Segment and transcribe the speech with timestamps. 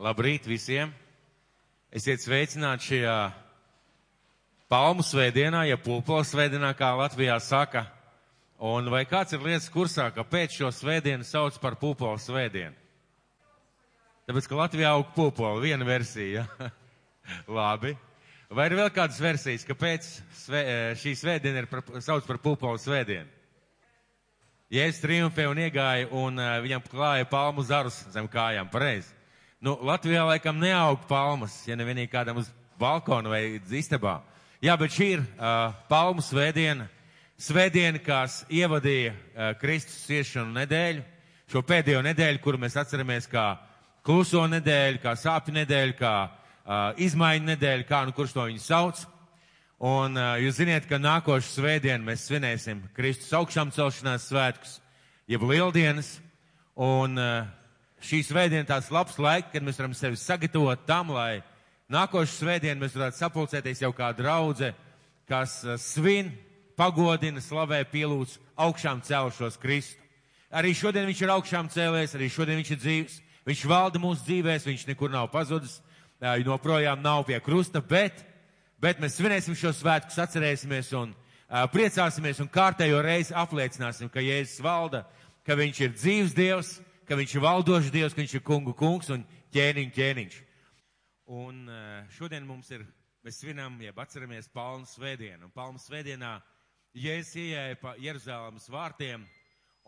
[0.00, 0.94] Labrīt visiem!
[1.92, 3.16] Esiet sveicināti šajā
[4.72, 7.82] palmu svētdienā, ja pulpola svētdienā, kā Latvijā saka.
[8.64, 12.72] Un vai kāds ir lietas kursā, kāpēc šo svētdienu sauc par pulpola svētdienu?
[14.24, 16.46] Tāpēc, ka Latvijā aug pulpola, viena versija.
[17.60, 17.92] Labi.
[18.48, 20.10] Vai ir vēl kādas versijas, kāpēc
[20.46, 23.28] svē, šī svētdiena ir par, sauc par pulpola svētdienu?
[24.72, 29.19] Jēzus triumfē un iegāja un uh, viņam klāja palmu zarus zem kājām, pareizi.
[29.60, 32.46] Nu, Latvijā laikam neaug palmas, ja nevienīgi kādam uz
[32.80, 34.14] balkona vai istabā.
[34.64, 36.86] Jā, bet šī ir uh, palmu svētdiena,
[37.36, 41.04] svētdiena, kas ievadīja uh, Kristus ciešanu nedēļu,
[41.52, 43.44] šo pēdējo nedēļu, kuru mēs atceramies kā
[44.00, 49.04] kluso nedēļu, kā sāpju nedēļu, kā uh, izmaiņu nedēļu, kā nu kurš to viņu sauc.
[49.76, 54.78] Un uh, jūs ziniet, ka nākošu svētdienu mēs svinēsim Kristus augšām celšanās svētkus,
[55.28, 56.16] jeb lieldienas.
[56.80, 57.56] Un uh,
[58.04, 61.42] šī svētdiena tāds labs laiks, kad mēs varam sevi sagatavot tam, lai
[61.92, 64.72] nākošu svētdienu mēs varētu sapulcēties jau kā draudze,
[65.28, 66.32] kas uh, svin,
[66.78, 70.00] pagodina, slavē, pielūdz augšām celšos Kristu.
[70.50, 74.66] Arī šodien viņš ir augšām cēlēs, arī šodien viņš ir dzīves, viņš valda mūsu dzīvēs,
[74.66, 78.24] viņš nekur nav pazudis, uh, joprojām nav pie krusta, bet,
[78.80, 84.64] bet mēs svinēsim šo svētkus, atcerēsimies un uh, priecāsimies un kārtējo reizi apliecināsim, ka Jēzus
[84.64, 85.04] valda,
[85.46, 86.78] ka viņš ir dzīves Dievs,
[87.10, 90.34] ka viņš ir valdošs Dievs, ka viņš ir kungu kungs un ķēniņ ķēniņš.
[91.34, 92.84] Un eh, šodien mums ir,
[93.26, 95.48] mēs svinam, jeb atceramies Palmu svētdienu.
[95.48, 96.36] Un Palmu svētdienā
[96.94, 99.24] Jēzus ieeja pa Jeruzālēmas vārtiem,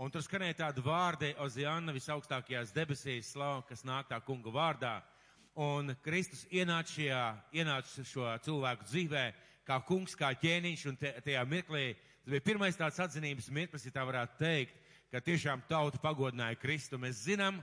[0.03, 4.97] un tur skanēja tādi vārdi Oziāna visaugstākajās debesīs, slavu, kas nāk tā kunga vārdā.
[5.63, 9.27] Un Kristus ienāca šajā, ienāca šo cilvēku dzīvē,
[9.69, 11.93] kā kungs, kā ķēniņš, un te, tajā mirklī,
[12.25, 14.82] tas bija pirmais tāds atzinības mirklis, ja tā varētu teikt,
[15.13, 16.97] ka tiešām tauta pagodināja Kristu.
[16.97, 17.59] Mēs zinām,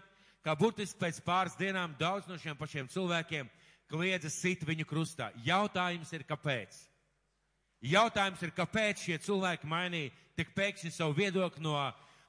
[0.46, 3.50] ka burtiski pēc pāris dienām daudz no šiem pašiem cilvēkiem
[3.90, 5.32] kliedza sit viņu krustā.
[5.44, 6.78] Jautājums ir, kāpēc?
[7.90, 11.74] Jautājums ir, kāpēc šie cilvēki mainīja tik pēkšņi savu viedokli no,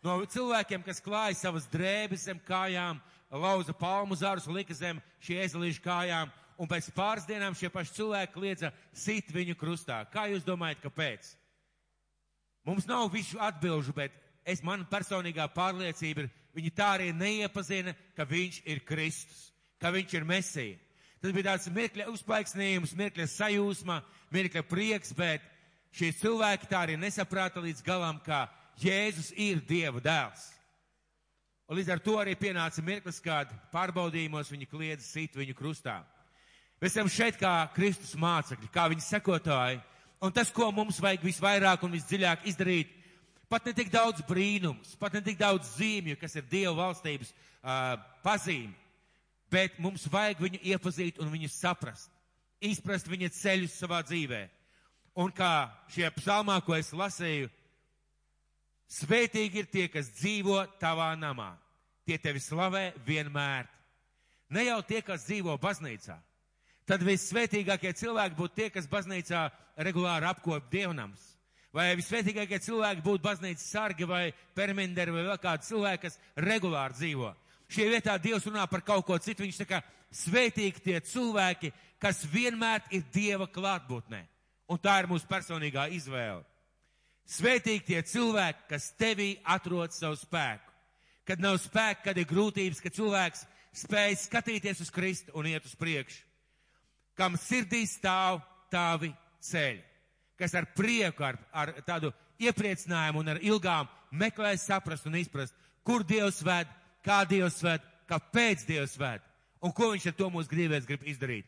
[0.00, 5.36] no cilvēkiem, kas klāja savas drēbes zem kājām, lauza palmu zarus un lika zem šie
[5.44, 10.00] ezelīšu kājām, un pēc pāris dienām šie paši cilvēki kliedza sit viņu krustā.
[10.12, 11.34] Kā jūs domājat, kāpēc?
[12.64, 18.27] Mums nav visu atbilžu, bet es man personīgā pārliecība ir, viņi tā arī neiepazina, ka
[18.28, 20.78] viņš ir Kristus, ka viņš ir Mesija.
[21.21, 23.99] Tas bija tāds mirkļa uzplaiksnījums, mirkļa sajūsma,
[24.33, 25.45] mirkļa prieks, bet
[25.93, 28.47] šie cilvēki tā arī nesaprāta līdz galam, ka
[28.81, 30.47] Jēzus ir Dieva dēls.
[31.69, 36.01] Un līdz ar to arī pienāca mirklis, kad pārbaudījumos viņi kliedza sit viņu krustā.
[36.81, 39.83] Mēs esam šeit kā Kristus mācekļi, kā viņa sekotāji,
[40.25, 42.97] un tas, ko mums vajag visvairāk un visdziļāk izdarīt,
[43.50, 47.97] pat ne tik daudz brīnums, pat ne tik daudz zīmju, kas ir Dieva valstības uh,
[48.22, 48.72] pazīme,
[49.50, 52.12] bet mums vajag viņu iepazīt un viņu saprast,
[52.62, 54.44] izprast viņa ceļus savā dzīvē.
[55.19, 57.50] Un kā šajā psalmā, ko es lasēju,
[59.00, 61.50] svētīgi ir tie, kas dzīvo tavā namā.
[62.06, 63.66] Tie tevi slavē vienmēr.
[64.55, 66.16] Ne jau tie, kas dzīvo baznīcā.
[66.87, 69.44] Tad vissvētīgākie cilvēki būtu tie, kas baznīcā
[69.83, 71.40] regulāri apkop dievnams
[71.70, 77.31] Vai visvētīgākie cilvēki būtu baznīcas sargi vai permenderi vai vēl kādi cilvēki, kas regulāri dzīvo.
[77.70, 79.44] Šie vietā Dievs runā par kaut ko citu.
[79.44, 79.78] Viņš saka,
[80.10, 81.70] svētīgi tie cilvēki,
[82.03, 84.25] kas vienmēr ir Dieva klātbūtnē.
[84.70, 86.42] Un tā ir mūsu personīgā izvēle.
[87.30, 90.66] Svētīgi tie cilvēki, kas tevī atrod savu spēku.
[91.30, 93.44] Kad nav spēka, kad ir grūtības, kad cilvēks
[93.84, 96.25] spēj skatīties uz Kristu un iet uz priekšu.
[97.14, 98.41] Kam sirdī stāv
[98.72, 99.12] tavi
[99.47, 99.90] ceļi
[100.41, 106.03] kas ar prieku, ar, ar tādu iepriecinājumu un ar ilgām meklē saprast un izprast, kur
[106.06, 106.69] Dievs ved,
[107.05, 109.21] kā Dievs ved, kāpēc Dievs ved
[109.61, 111.47] un ko viņš ar to mūsu gribēs grib izdarīt.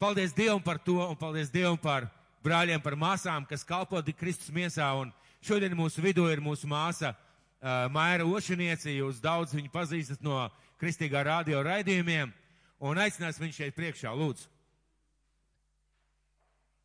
[0.00, 2.08] Paldies Dievam par to un paldies Dievam par
[2.44, 5.12] brāļiem, par māsām, kas kalpo Kristus miesā un
[5.44, 10.48] šodien mūsu vidū ir mūsu māsa uh, Maira Ošaniece, jūs daudz viņu pazīstat no
[10.80, 12.32] Kristīgā radio raidījumiem
[12.80, 14.48] un aicinās viņu šeit priekšā, lūdzu.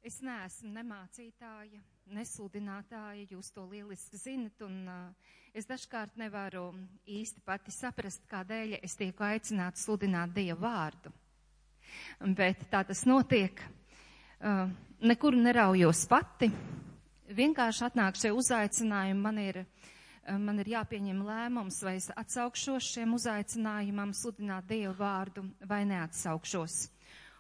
[0.06, 1.80] Es neesmu ne mācītāja,
[2.14, 6.68] ne sludinātāja, jūs to lieliski zinat, un uh, es dažkārt nevaru
[7.10, 11.10] īsti pati saprast, kādēļ es tieku aicināta sludināt Dievu vārdu.
[12.38, 13.64] Bet tā tas notiek.
[14.38, 14.70] Uh,
[15.02, 16.52] nekur neraujos pati,
[17.42, 23.18] vienkārši atnāk šie uzaicinājumi, man ir, uh, man ir jāpieņem lēmums, vai es atsaukšos šiem
[23.18, 26.82] uzaicinājumam sludināt Dievu vārdu vai neatsaukšos.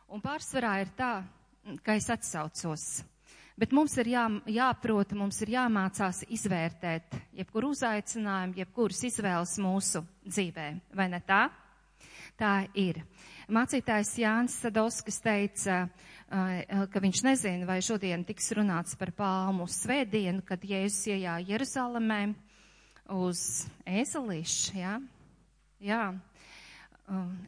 [0.10, 1.14] Un pārsvarā ir tā,
[1.84, 3.04] ka es atsaucos.
[3.56, 10.66] Bet mums ir jā, jāprot, mums ir jāmācās izvērtēt jebkuru uzaicinājumu, jebkuras izvēles mūsu dzīvē.
[10.96, 11.46] Vai ne tā?
[12.36, 13.00] Tā ir.
[13.48, 15.86] Mācītājs Jānis Sadovskis teica,
[16.28, 22.22] ka viņš nezina, vai šodien tiks runāts par palmu svētdienu, kad Jēzus iejā Jeruzalemē
[23.16, 24.98] uz ēzelīšu, jā.
[25.80, 26.04] Jā.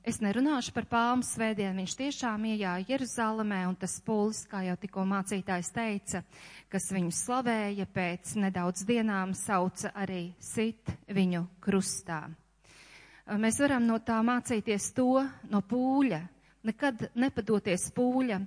[0.05, 5.01] Es nerunāšu par palmu svētdienu, viņš tiešām iejāja Jeruzalemē, un tas pūlis, kā jau tikko
[5.09, 6.21] mācītājs teica,
[6.69, 12.19] kas viņu slavēja pēc nedaudz dienām, sauca arī sit viņu krustā.
[13.33, 16.19] Mēs varam no tā mācīties to, no pūļa,
[16.69, 18.37] nekad nepadoties pūļa,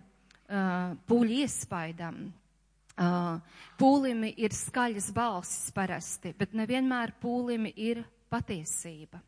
[1.11, 2.21] pūļa iespaidam.
[3.81, 9.25] Pūlim ir skaļas balsis parasti, bet nevienmēr pūlim ir patiesība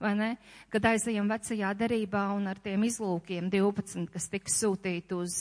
[0.00, 0.30] vai ne?
[0.72, 5.36] Kad aizejam vecajā derībā un ar tiem izlūkiem 12, kas tika sūtīti uz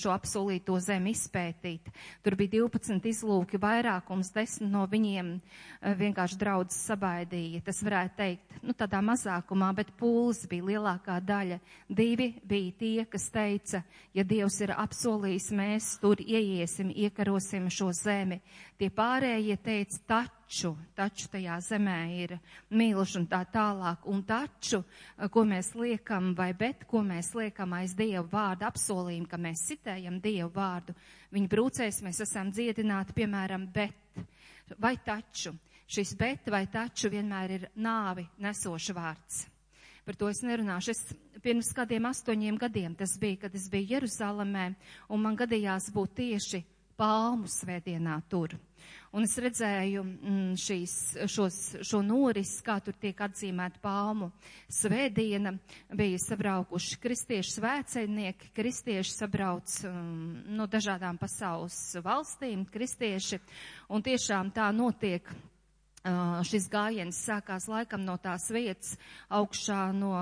[0.00, 1.90] šo apsolīto zemi izpētīt,
[2.24, 7.62] tur bija 12 izlūki, vairākums, desmit no viņiem eh, vienkārši draudz sabaidīja.
[7.66, 11.60] Tas varētu teikt, nu tādā mazākumā, bet pūles bija lielākā daļa.
[11.88, 13.82] Divi bija tie, kas teica,
[14.14, 18.40] ja Dievs ir apsolījis, mēs tur ieiesim, iekarosim šo zemi.
[18.80, 22.30] Tie pārējie teica, taču, taču tajā zemē ir
[22.72, 24.80] mīluši un tā tālāk, un taču,
[25.34, 30.16] ko mēs liekam, vai bet, ko mēs liekam aiz Dievu vārdu apsolījumu, ka mēs citējam
[30.24, 30.94] Dievu vārdu,
[31.36, 34.24] viņa brūcēs mēs esam dziedināti, piemēram, bet,
[34.80, 35.52] vai taču.
[35.90, 39.42] Šis bet vai taču vienmēr ir nāvi nesoša vārds.
[40.06, 40.94] Par to es nerunāšu.
[40.94, 44.70] Es pirms kādiem astoņiem gadiem tas bija, kad es biju Jeruzalemē,
[45.12, 46.64] un man gadījās būt tieši
[46.96, 48.54] palmu svētdienā tur.
[49.10, 50.92] Un es redzēju mm, šīs,
[51.32, 54.28] šos, šo noris, kā tur tiek atzīmēta palmu
[54.70, 55.56] svētdiena.
[55.98, 63.40] Bija sabraukuši kristiešu svētceļnieki, kristieši sabrauc um, no dažādām pasaules valstīm, kristieši.
[63.90, 65.26] Un tiešām tā notiek
[66.00, 68.94] Uh, šis gājiens sākās laikam no tās vietas
[69.36, 70.14] augšā no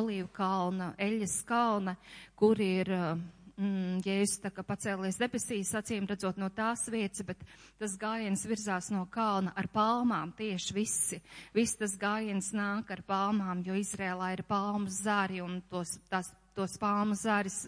[0.00, 1.94] Olīvu kalna, Eļas kalna,
[2.34, 3.12] kur ir uh,
[3.60, 7.44] mm, Jēzus tā kā pacēlies debesīs, acīm redzot no tās vietas, bet
[7.80, 11.20] tas gājiens virzās no kalna ar palmām tieši visi.
[11.56, 16.76] Viss tas gājiens nāk ar palmām, jo Izrēlā ir palmu zāri un tos, tās tos
[16.80, 17.62] palmu zaris,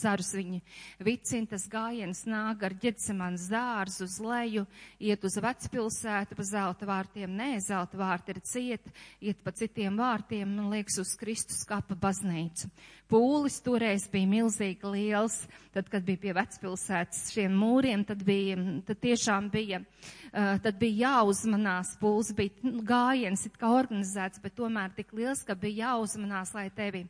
[0.00, 0.60] zarus viņi.
[1.04, 4.64] Vicina, tas gājiens nāk ar ģetsemans dārzu uz leju,
[5.00, 10.56] iet uz vecpilsētu pa zelta vārtiem, nē, zelta vārti ir ciet, iet pa citiem vārtiem,
[10.58, 12.70] man liekas, uz Kristus kapa baznīcu.
[13.08, 15.40] Pūlis toreiz bija milzīgi liels,
[15.72, 21.08] tad, kad bija pie vecpilsētas šiem mūriem, tad bija, tad tiešām bija, uh, tad bija
[21.08, 26.68] jāuzmanās, pūlis bija gājiens, it kā organizēts, bet tomēr tik liels, ka bija jāuzmanās, lai
[26.76, 27.06] tevi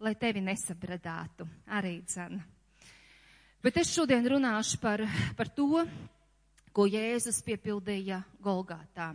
[0.00, 1.44] lai tevi nesabradātu
[1.76, 2.40] arī dzena.
[3.60, 5.02] Bet es šodien runāšu par,
[5.36, 5.84] par to,
[6.72, 9.10] ko Jēzus piepildīja Golgātā.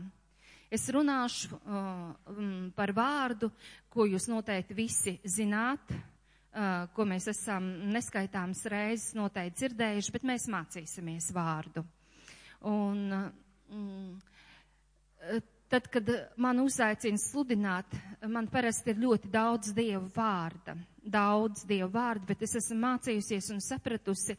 [0.69, 1.61] Es runāšu uh,
[2.77, 3.49] par vārdu,
[3.89, 10.45] ko jūs noteikti visi zināt, uh, ko mēs esam neskaitāmas reizes noteikti dzirdējuši, bet mēs
[10.53, 11.81] mācīsimies vārdu.
[12.69, 13.21] Un, uh,
[15.75, 17.97] Tad, kad man uzaicina sludināt,
[18.31, 20.71] man parasti ir ļoti daudz dievu vārda,
[21.03, 24.37] daudz dievu vārdu, bet es esmu mācījusies un sapratusi,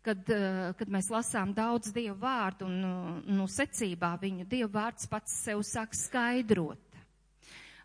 [0.00, 2.78] kad, eh, kad mēs lasām daudz dievu vārdu un
[3.26, 6.80] nu, secībā viņu dievu vārds pats sev sāk skaidrot.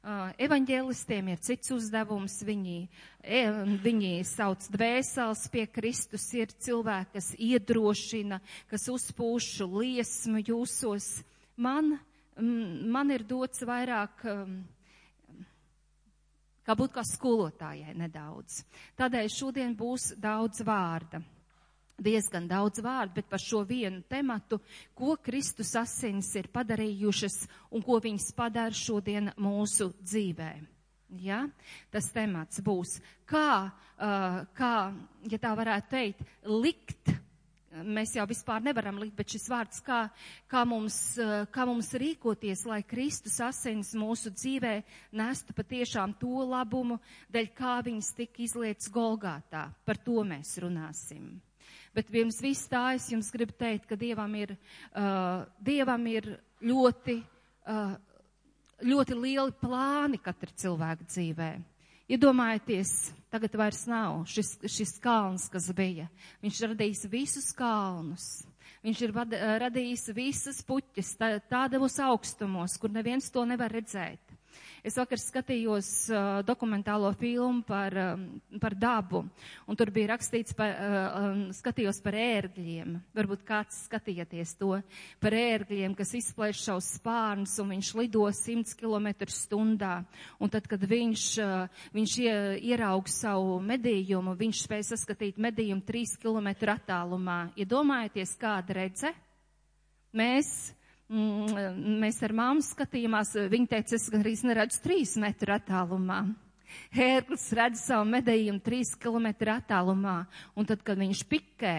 [0.04, 2.88] Uh, evaņģēlistiem ir cits uzdevums, viņi,
[3.20, 3.44] e,
[3.84, 8.40] viņi sauc dvēseles pie Kristus, ir cilvēki, kas iedrošina,
[8.72, 11.12] kas uzpūšu liesmu jūsos.
[11.56, 11.98] Man
[12.38, 14.24] man ir dots vairāk,
[16.64, 18.64] kā būt kā skolotājai nedaudz.
[19.00, 21.22] Tādēļ šodien būs daudz vārda.
[22.04, 24.58] Diezgan daudz vārdu, bet par šo vienu tematu,
[24.98, 27.36] ko Kristus asins ir padarījušas
[27.72, 30.52] un ko viņas padara šodien mūsu dzīvē.
[31.22, 31.44] Ja?
[31.94, 32.98] Tas temats būs,
[33.30, 34.74] kā, uh, kā,
[35.30, 37.14] ja tā varētu teikt, likt
[37.82, 40.04] mēs jau vispār nevaram likt, bet šis vārds, kā,
[40.52, 44.76] kā, mums, eh, kā mums rīkoties, lai Kristus asins mūsu dzīvē
[45.12, 47.00] nestu patiešām to labumu,
[47.34, 49.68] dēļ kā viņas tika izlietas Golgātā.
[49.86, 51.40] Par to mēs runāsim.
[51.94, 54.58] Bet pirms viss tā es jums gribu teikt, ka Dievam ir,
[54.96, 57.20] uh, Dievam ir ļoti,
[57.70, 57.94] uh,
[58.82, 61.52] ļoti lieli plāni katra cilvēka dzīvē.
[62.14, 62.90] Iedomājieties,
[63.34, 66.06] tagad vairs nav šis, šis kalns, kas bija.
[66.44, 68.28] Viņš radījis visus kalnus.
[68.84, 74.22] Viņš ir vad, radījis visas puķis tā, tādavos augstumos, kur neviens to nevar redzēt.
[74.84, 78.24] Es vakar skatījos uh, dokumentālo filmu par, um,
[78.60, 79.22] par dabu,
[79.64, 82.98] un tur bija rakstīts par, uh, um, skatījos par ērgļiem.
[83.16, 84.74] Varbūt kāds skatījāties to
[85.24, 89.94] par ērgļiem, kas izplēš savus spārnus, un viņš lido 100 km stundā.
[90.44, 92.20] Un tad, kad viņš, uh, viņš
[92.60, 97.40] ieraug savu medījumu, viņš spēja saskatīt medījumu 3 km attālumā.
[97.56, 99.16] Iedomājieties, ja kāda redze?
[100.12, 100.74] Mēs
[101.14, 106.24] mēs ar māmu skatījumās, viņa teica, es gandrīz neredzu trīs metru attālumā.
[106.94, 110.24] Hērklis redz savu medījumu trīs kilometru attālumā,
[110.58, 111.76] un tad, kad viņš pikē,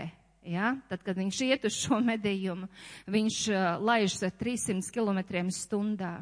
[0.50, 2.68] ja, tad, kad viņš iet uz šo medījumu,
[3.10, 6.14] viņš uh, laižas ar 300 km stundā.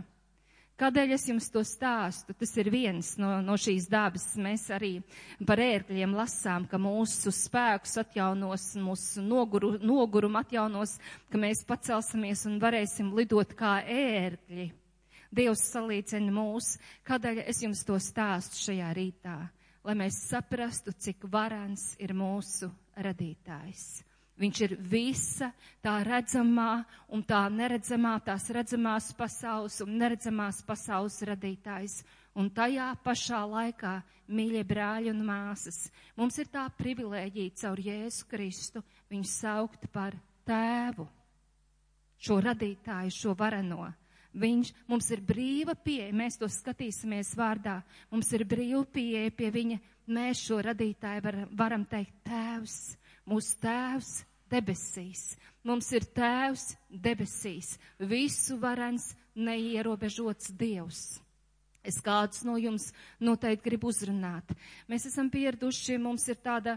[0.83, 2.35] Kādēļ es jums to stāstu?
[2.35, 4.25] Tas ir viens no, no šīs dabas.
[4.35, 4.97] Mēs arī
[5.47, 10.97] par ērkļiem lasām, ka mūsu spēkus atjaunos, mūsu noguru, nogurumu atjaunos,
[11.31, 14.73] ka mēs pacelsimies un varēsim lidot kā ērkļi.
[15.31, 16.75] Dievs salīdzina mūs.
[17.07, 19.39] Kādēļ es jums to stāstu šajā rītā?
[19.87, 24.03] Lai mēs saprastu, cik varans ir mūsu radītājs.
[24.41, 25.51] Viņš ir visa
[25.85, 32.01] tā redzamā un tā neredzamā, tās redzamās pasaules un neredzamās pasaules radītājs.
[32.41, 33.99] Un tajā pašā laikā,
[34.33, 38.81] mīļie brāļi un māsas, mums ir tā privilēģija caur Jēzu Kristu
[39.13, 40.17] viņu saukt par
[40.49, 41.05] tēvu,
[42.17, 43.91] šo radītāju, šo vareno.
[44.33, 49.79] Viņš, mums ir brīva pieeja, mēs to skatīsimies vārdā, mums ir brīva pieeja pie viņa,
[50.09, 52.79] mēs šo radītāju var, varam teikt tēvs
[53.29, 54.13] Mūsu tēvs
[54.53, 55.23] debesīs.
[55.65, 57.77] Mums ir tēvs debesīs.
[57.99, 61.21] Visu varens neierobežots Dievs.
[61.83, 64.53] Es kādus no jums noteikti gribu uzrunāt.
[64.91, 66.77] Mēs esam pieraduši, mums ir tāda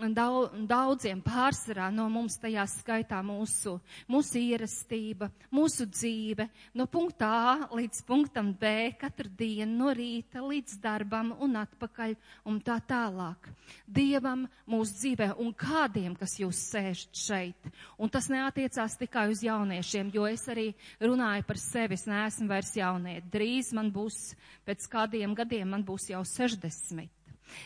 [0.00, 3.74] daudziem pārsvarā no mums tajā skaitā mūsu,
[4.08, 10.80] mūsu ierastība, mūsu dzīve, no punkta A līdz punktam B, katru dienu no rīta līdz
[10.80, 12.16] darbam un atpakaļ
[12.48, 13.48] un tā tālāk.
[13.86, 17.72] Dievam mūsu dzīvē un kādiem, kas jūs sēžat šeit.
[17.98, 22.72] Un tas neatiecās tikai uz jauniešiem, jo es arī runāju par sevi, es neesmu vairs
[22.76, 23.28] jaunieti.
[23.32, 24.32] Drīz man būs,
[24.64, 27.21] pēc kādiem gadiem man būs jau 60.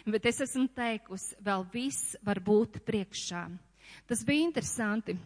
[0.07, 3.47] Bet es esmu teikusi, vēl viss var būt priekšā.
[4.07, 5.17] Tas bija interesanti.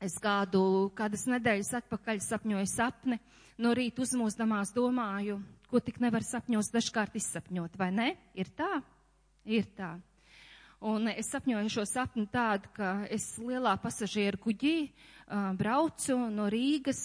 [0.00, 3.18] Es kādu, kādas nedēļas atpakaļ sapņoju sapni,
[3.60, 5.36] no rīta uzmūstamās domāju,
[5.68, 8.06] ko tik nevar sapņos dažkārt izsapņot, vai ne?
[8.32, 8.80] Ir tā?
[9.44, 9.98] Ir tā.
[10.80, 17.02] Un es sapņoju šo sapni tādu, ka es lielā pasažieru kuģī uh, braucu no Rīgas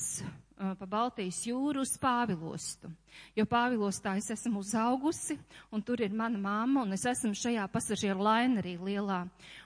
[0.55, 2.89] pa Baltijas jūru uz Pāvilostu.
[3.35, 5.38] Jo Pāvilostā es esmu uzaugusi,
[5.71, 9.25] un tur ir mana mamma, un es esmu šajā pasažieru lainerī lielā.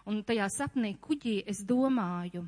[0.10, 2.48] Un tajā sapnī kuģī es domāju,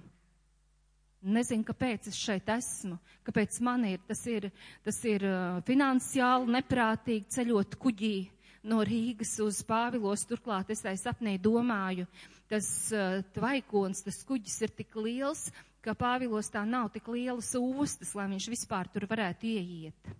[1.22, 4.50] nezinu, kāpēc es šeit esmu, kāpēc man ir, tas ir,
[4.86, 5.26] tas ir
[5.68, 8.16] finansiāli neprātīgi ceļot kuģī
[8.72, 10.26] no Rīgas uz Pāvilos.
[10.30, 12.08] Turklāt es tai sapnī domāju,
[12.50, 15.50] tas uh, tvaikons, tas kuģis ir tik liels,
[15.82, 20.12] ka Pāvilos tā nav tik lielas ostas, lai viņš vispār tur varētu ieiet.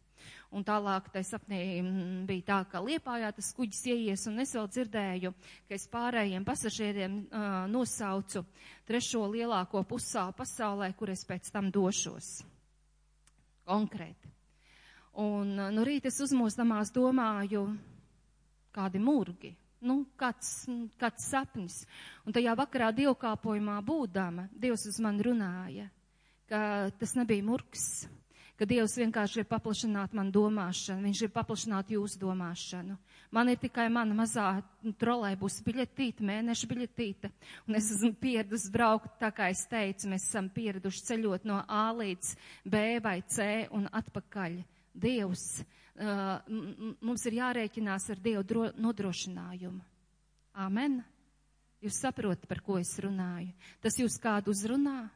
[0.52, 4.68] Un tālāk tai sapnī mm, bija tā, ka Liepājā tas kuģis ieies, un es vēl
[4.68, 5.32] dzirdēju,
[5.70, 8.44] ka es pārējiem pasažieriem uh, nosaucu
[8.90, 12.42] trešo lielāko pusālu pasaulē, kur es pēc tam došos.
[13.72, 14.34] Konkrēti.
[15.24, 17.66] Un no rīta es uzmostamās domāju,
[18.76, 20.66] kādi murgi, nu, kāds,
[21.02, 21.82] kāds sapnis.
[22.26, 25.90] Un tajā vakarā dievkāpojumā būdama, Dievs uz mani runāja,
[26.50, 28.06] ka tas nebija murgs,
[28.60, 32.98] ka Dievs vienkārši ir paplašināt man domāšanu, viņš ir paplašināt jūsu domāšanu.
[33.34, 34.46] Man ir tikai mana mazā
[35.02, 37.32] trolēbus biļetīte, mēneša biļetīte,
[37.66, 41.88] un es esmu pieredus braukt, tā kā es teicu, mēs esam pieraduši ceļot no A
[41.96, 42.36] līdz
[42.70, 44.60] B vai C un atpakaļ.
[44.92, 45.64] Dievs
[46.00, 49.82] mums ir jārēķinās ar Dievu nodrošinājumu.
[50.62, 51.02] Amen.
[51.82, 53.52] Jūs saprotat, par ko es runāju.
[53.82, 55.10] Tas jūs kādu uzrunā?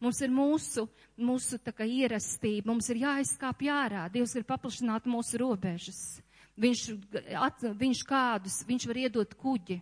[0.00, 0.86] Mums ir mūsu,
[1.20, 4.06] mūsu kā ierastība, mums ir jāizkāp jārā.
[4.12, 6.20] Dievs ir paplašināt mūsu robežas.
[6.60, 6.84] Viņš,
[7.36, 9.80] at, viņš kādus, viņš var iedot kuģi.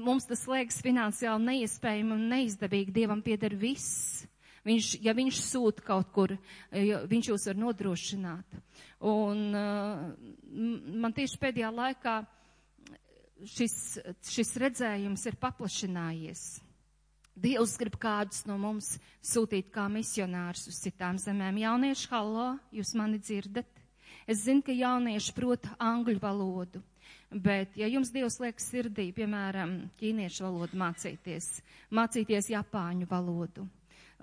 [0.00, 2.96] Mums tas liekas finansiāli neiespējami un neizdevīgi.
[2.96, 4.26] Dievam pieder viss.
[4.68, 6.34] Viņš, ja viņš sūta kaut kur,
[6.70, 8.58] viņš jūs var nodrošināt.
[9.00, 10.10] Un uh,
[11.00, 12.16] man tieši pēdējā laikā
[13.48, 13.76] šis,
[14.28, 16.42] šis redzējums ir paplašinājies.
[17.40, 21.62] Dievs grib kādus no mums sūtīt kā misionārus uz citām zemēm.
[21.62, 23.68] Jaunieši, halo, jūs mani dzirdat?
[24.28, 26.82] Es zinu, ka jaunieši prot angļu valodu,
[27.32, 31.48] bet ja jums Dievs liek sirdī, piemēram, ķīniešu valodu mācīties,
[31.96, 33.64] mācīties japāņu valodu,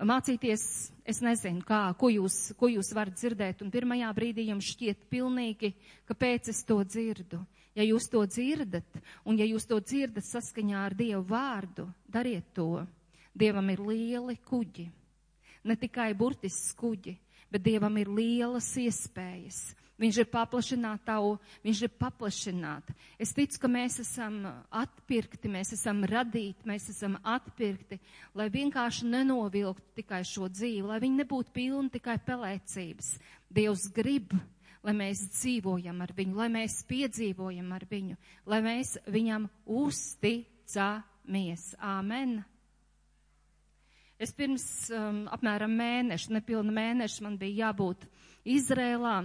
[0.06, 0.62] mācīties,
[1.08, 5.72] es nezinu, kā, ko jūs, ko jūs varat dzirdēt, un pirmajā brīdī jums šķiet pilnīgi,
[6.08, 7.40] kāpēc es to dzirdu.
[7.78, 12.84] Ja jūs to dzirdat, un ja jūs to dzirdat saskaņā ar Dievu vārdu, dariet to.
[13.38, 14.88] Dievam ir lieli kuģi.
[15.68, 17.14] Ne tikai burtisks kuģi,
[17.52, 19.60] bet Dievam ir lielas iespējas.
[19.98, 21.32] Viņš ir paplašināt tavu,
[21.64, 22.92] viņš ir paplašināt.
[23.18, 24.36] Es ticu, ka mēs esam
[24.70, 27.98] atpirkti, mēs esam radīti, mēs esam atpirkti,
[28.38, 33.08] lai vienkārši nenovilktu tikai šo dzīvi, lai viņi nebūtu pilni tikai pelēcības.
[33.50, 34.36] Dievs grib,
[34.86, 38.14] lai mēs dzīvojam ar viņu, lai mēs piedzīvojam ar viņu,
[38.46, 39.48] lai mēs viņam
[39.80, 41.72] uzticamies.
[41.82, 42.38] Āmen!
[44.18, 48.06] Es pirms um, apmēram mēnešu, nepilnu mēnešu man bija jābūt
[48.48, 49.18] Izrēlā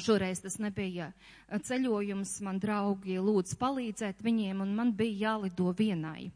[0.00, 1.10] Šoreiz tas nebija
[1.68, 6.30] ceļojums, man draugi lūdz palīdzēt viņiem, un man bija jālido vienai.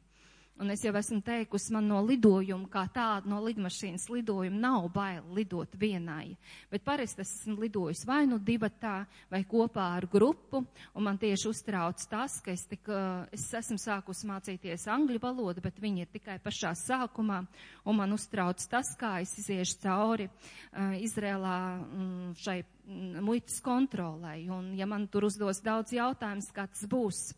[0.61, 5.25] Un es jau esmu teikusi, man no lidojuma kā tāda, no lidmašīnas lidojuma nav bail
[5.33, 6.35] lidot vienai.
[6.69, 10.61] Bet parasti es esmu lidojis vai nu divatā, vai kopā ar grupu,
[10.93, 12.93] un man tieši uztrauc tas, ka es, tik,
[13.33, 17.41] es esmu sākusi mācīties angļu valodu, bet viņi ir tikai pašā sākumā,
[17.89, 24.43] un man uztrauc tas, kā es iziešu cauri uh, Izrēlā um, šai um, muitas kontrolai,
[24.53, 27.31] un ja man tur uzdos daudz jautājumus, kā tas būs.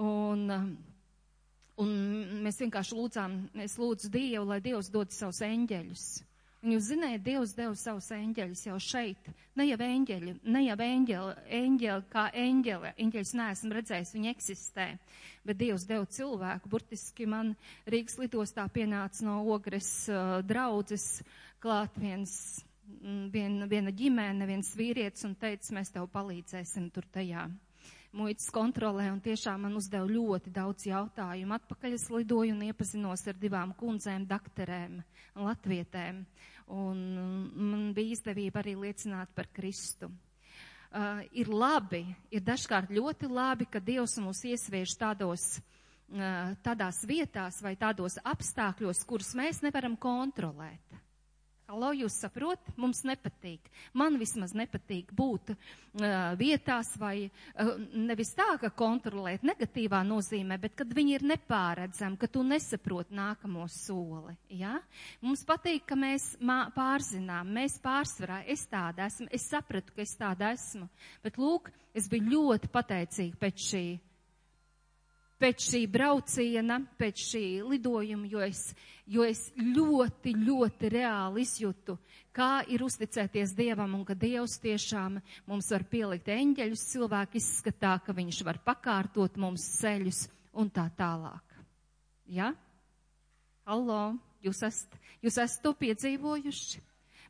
[0.00, 0.94] Un, uh,
[1.82, 1.90] Un
[2.44, 6.04] mēs vienkārši lūdzām, es lūdzu Dievu, lai Dievs dod savus eņģeļus.
[6.64, 9.28] Un jūs zināt, Dievs deva savus eņģeļus jau šeit.
[9.60, 12.92] Ne jau eņģeļi, ne jau eņģeli, eņģeli kā eņģeli.
[13.04, 14.86] Eņģeļus neesmu redzējis, viņi eksistē.
[15.46, 16.72] Bet Dievs deva cilvēku.
[16.72, 17.52] Burtiski man
[17.92, 21.06] Rīgas lidostā pienāca no ogres uh, draudzes
[21.62, 22.32] klāt viens,
[23.36, 27.46] vien, viena ģimene, viens vīrietis un teica, mēs tev palīdzēsim tur tajā
[28.16, 31.56] muitas kontrolē un tiešām man uzdeva ļoti daudz jautājumu.
[31.56, 34.98] Atpakaļ es lidoju un iepazinos ar divām kundzēm, dakterēm,
[35.36, 36.22] latvietēm,
[36.74, 37.02] un
[37.72, 40.10] man bija izdevība arī liecināt par Kristu.
[40.96, 47.58] Uh, ir labi, ir dažkārt ļoti labi, ka Dievs mūs iesviež tādos, uh, tādās vietās
[47.60, 51.02] vai tādos apstākļos, kurus mēs nevaram kontrolēt.
[51.66, 53.64] Halo, jūs saprot, mums nepatīk.
[53.98, 55.56] Man vismaz nepatīk būt uh,
[56.38, 62.30] vietās vai uh, nevis tā, ka kontrolēt negatīvā nozīmē, bet kad viņi ir nepāredzami, ka
[62.30, 64.36] tu nesaproti nākamo soli.
[64.60, 64.76] Ja?
[65.26, 66.36] Mums patīk, ka mēs
[66.78, 70.86] pārzinām, mēs pārsvarā, es tāda esmu, es sapratu, ka es tāda esmu,
[71.26, 73.86] bet lūk, es biju ļoti pateicīga pēc šī
[75.40, 78.62] pēc šī brauciena, pēc šī lidojuma, jo es,
[79.06, 81.96] jo es ļoti, ļoti reāli izjūtu,
[82.36, 88.16] kā ir uzticēties Dievam un ka Dievs tiešām mums var pielikt eņģeļus cilvēku izskatā, ka
[88.16, 91.60] viņš var pakārtot mums ceļus un tā tālāk.
[92.32, 92.52] Ja?
[93.66, 96.84] Halo, jūs esat, jūs esat to piedzīvojuši?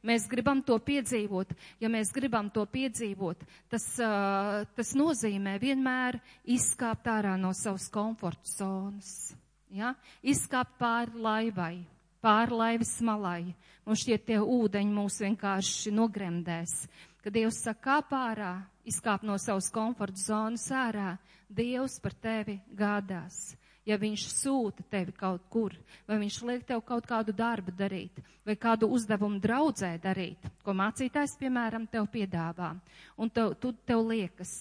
[0.06, 1.50] Mēs gribam to piedzīvot.
[1.82, 3.42] Ja mēs gribam to piedzīvot,
[3.72, 6.20] tas, uh, tas nozīmē vienmēr
[6.56, 9.34] izkāpt ārā no savas komforta zonas.
[9.74, 9.94] Ja?
[10.22, 11.74] Izkāpt pāri laivai,
[12.22, 13.42] pāri laivas malai.
[13.86, 16.78] Mums šķiet tie ūdeņi mūs vienkārši nogremdēs.
[17.22, 18.54] Kad Dievs saka, kāp ārā,
[18.86, 21.16] izkāp no savas komforta zonas ārā,
[21.50, 25.74] Dievs par tevi gādās ja viņš sūta tevi kaut kur,
[26.08, 31.36] vai viņš liek tev kaut kādu darbu darīt, vai kādu uzdevumu draudzē darīt, ko mācītājs,
[31.40, 32.72] piemēram, tev piedāvā,
[33.16, 34.56] un tev, tu, tev liekas,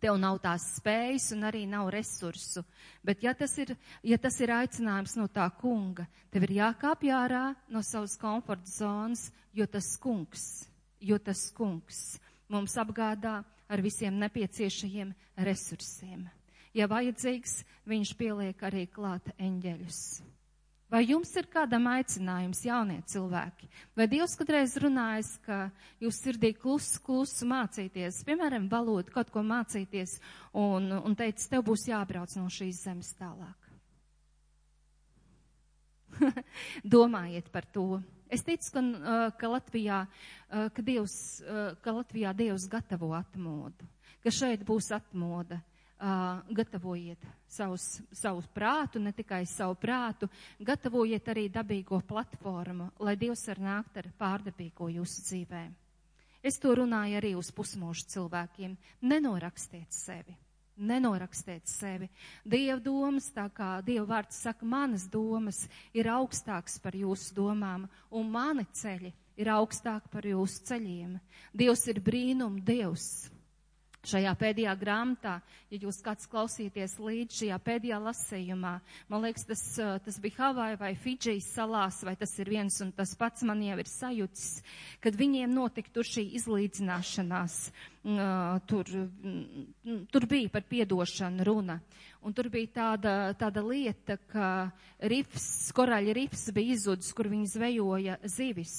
[0.00, 2.62] tev nav tās spējas un arī nav resursu.
[3.02, 3.74] Bet ja tas ir,
[4.06, 9.30] ja tas ir aicinājums no tā kunga, tev ir jākāpj ārā no savas komforta zonas,
[9.56, 10.46] jo tas kungs,
[11.00, 12.20] jo tas kungs
[12.52, 15.10] mums apgādā ar visiem nepieciešajiem
[15.48, 16.28] resursiem
[16.76, 20.00] ja vajadzīgs, viņš pieliek arī klāt eņģeļus.
[20.86, 23.66] Vai jums ir kādam aicinājums, jaunie cilvēki?
[23.98, 25.64] Vai Dievs kādreiz runājis, ka
[26.02, 30.20] jūs sirdī klusu, klusu mācīties, piemēram, valodu, kaut ko mācīties,
[30.54, 33.66] un, un teica, tev būs jābrauc no šīs zemes tālāk?
[36.96, 37.98] Domājiet par to.
[38.30, 38.82] Es ticu, ka,
[39.40, 40.04] ka, Latvijā,
[40.48, 41.42] ka, Dievs,
[41.82, 43.90] ka Latvijā Dievs gatavo atmodu,
[44.22, 45.58] ka šeit būs atmoda
[45.96, 50.28] Uh, gatavojiet savus, savu prātu, ne tikai savu prātu,
[50.60, 55.62] gatavojiet arī dabīgo platformu, lai Dievs var nākt ar pārdabīgo jūsu dzīvē.
[56.44, 58.74] Es to runāju arī uz pusmožu cilvēkiem.
[59.08, 60.36] Nenorakstiet sevi.
[60.76, 62.10] Nenorakstiet sevi.
[62.44, 65.62] Dieva domas, tā kā Dieva vārds saka, manas domas
[65.96, 71.16] ir augstāks par jūsu domām, un mani ceļi ir augstāk par jūsu ceļiem.
[71.56, 73.30] Dievs ir brīnum Dievs
[74.06, 75.36] šajā pēdējā grāmatā,
[75.72, 78.74] ja jūs kāds klausieties līdz šajā pēdējā lasījumā,
[79.10, 79.64] man liekas, tas,
[80.06, 83.78] tas bija Havai vai Fidžijas salās, vai tas ir viens un tas pats man jau
[83.82, 84.46] ir sajūts,
[85.04, 87.60] kad viņiem notika tur šī izlīdzināšanās.
[88.06, 88.86] Tur,
[90.14, 91.80] tur bija par piedošanu runa.
[92.26, 94.46] Un tur bija tāda, tāda lieta, ka
[95.10, 98.72] rifs, koraļa rifs bija izzudis, kur viņi zvejoja zivis.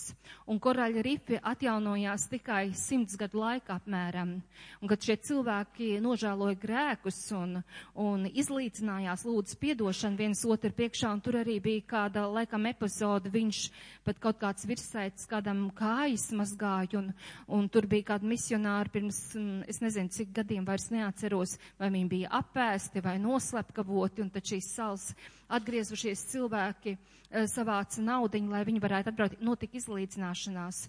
[0.52, 4.34] Un koraļa rifi atjaunojās tikai simts gadu laikā apmēram.
[4.82, 7.62] Un kad šie cilvēki nožēloja grēkus un,
[7.96, 13.62] un izlīdzinājās lūdzu piedošanu viens otru priekšā, un tur arī bija kāda, laikam, epizoda, viņš
[14.08, 17.13] pat kaut kāds virsēts kādam kājas mazgāja, un,
[17.48, 22.10] un tur bija kāda misionāra pirms, mm, es nezinu, cik gadiem vairs neatceros, vai viņi
[22.12, 25.12] bija apēsti vai noslepkavoti, un tad šīs salas
[25.53, 30.84] atgriezušies cilvēki eh, savāca naudiņu, lai viņi varētu atbraukt, notika izlīdzināšanās.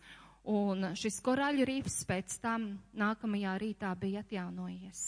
[0.48, 5.02] Un šis korāļu rīfs pēc tam nākamajā rītā bija atjaunojies.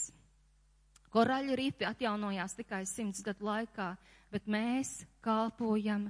[1.11, 3.89] Korāļu rīfi atjaunojās tikai simts gadu laikā,
[4.31, 6.05] bet mēs kalpojam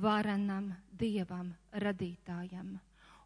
[0.00, 2.72] varenam Dievam, radītājam.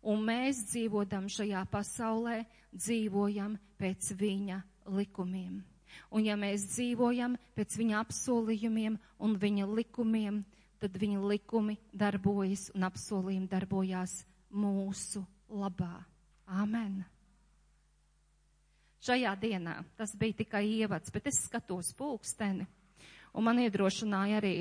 [0.06, 4.60] Un mēs dzīvodam šajā pasaulē, dzīvojam pēc viņa
[4.94, 5.58] likumiem.
[6.14, 10.44] Un ja mēs dzīvojam pēc viņa apsolījumiem un viņa likumiem,
[10.78, 14.20] tad viņa likumi darbojas un apsolījumi darbojās
[14.52, 16.04] mūsu labā.
[16.46, 17.02] Āmen!
[19.06, 22.66] Šajā dienā tas bija tikai ievads, bet es skatos pulksteni.
[23.36, 24.52] Un man iedrošināja arī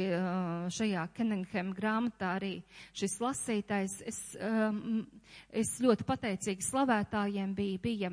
[0.75, 2.53] šajā Kenningham grāmatā arī
[2.91, 4.01] šis lasītājs.
[4.03, 4.19] Es,
[5.55, 8.11] es ļoti pateicīgi slavētājiem bija, bija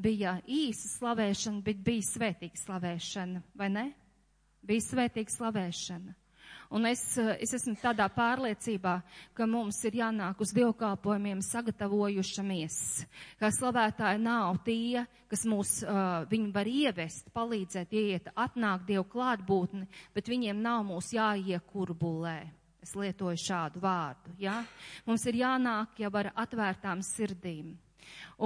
[0.00, 3.86] bija īsa slavēšana, bet bija svētīga slavēšana, vai ne?
[4.66, 6.14] Bija svētīga slavēšana.
[6.70, 8.92] Un es, es esmu tādā pārliecībā,
[9.34, 12.76] ka mums ir jānāk uz dievkalpojumiem sagatavojušamies,
[13.40, 15.02] ka slavētāji nav tie,
[15.32, 21.10] kas mūs, uh, viņi var ievest, palīdzēt, ieiet, atnāk Dievu klātbūtni, bet viņiem nav mūs
[21.16, 22.38] jāiekurbulē.
[22.80, 24.60] Es lietoju šādu vārdu, ja?
[25.08, 27.74] Mums ir jānāk jau ar atvērtām sirdīm.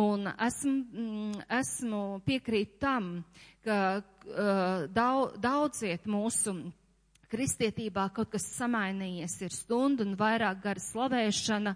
[0.00, 3.18] Un esmu, mm, esmu piekrīt tam,
[3.64, 6.56] ka uh, daudz, daudziet mūsu
[7.35, 11.75] kristietībā kaut kas samainījies, ir stunda un vairāk gara slavēšana,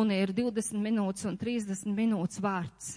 [0.00, 2.94] un ir 20 minūtes un 30 minūtes vārds.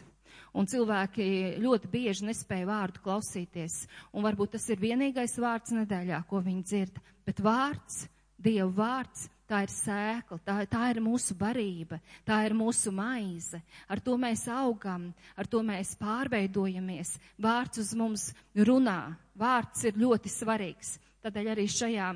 [0.58, 3.84] Un cilvēki ļoti bieži nespēja vārdu klausīties,
[4.16, 8.06] un varbūt tas ir vienīgais vārds nedēļā, ko viņi dzird, bet vārds,
[8.38, 13.62] Dieva vārds Tā ir sēkla, tā, tā ir mūsu barība, tā ir mūsu maize.
[13.88, 15.06] Ar to mēs augam,
[15.40, 17.14] ar to mēs pārveidojamies.
[17.40, 18.26] Vārds uz mums
[18.68, 19.16] runā.
[19.40, 20.98] Vārds ir ļoti svarīgs.
[21.26, 22.12] Tādēļ arī šajā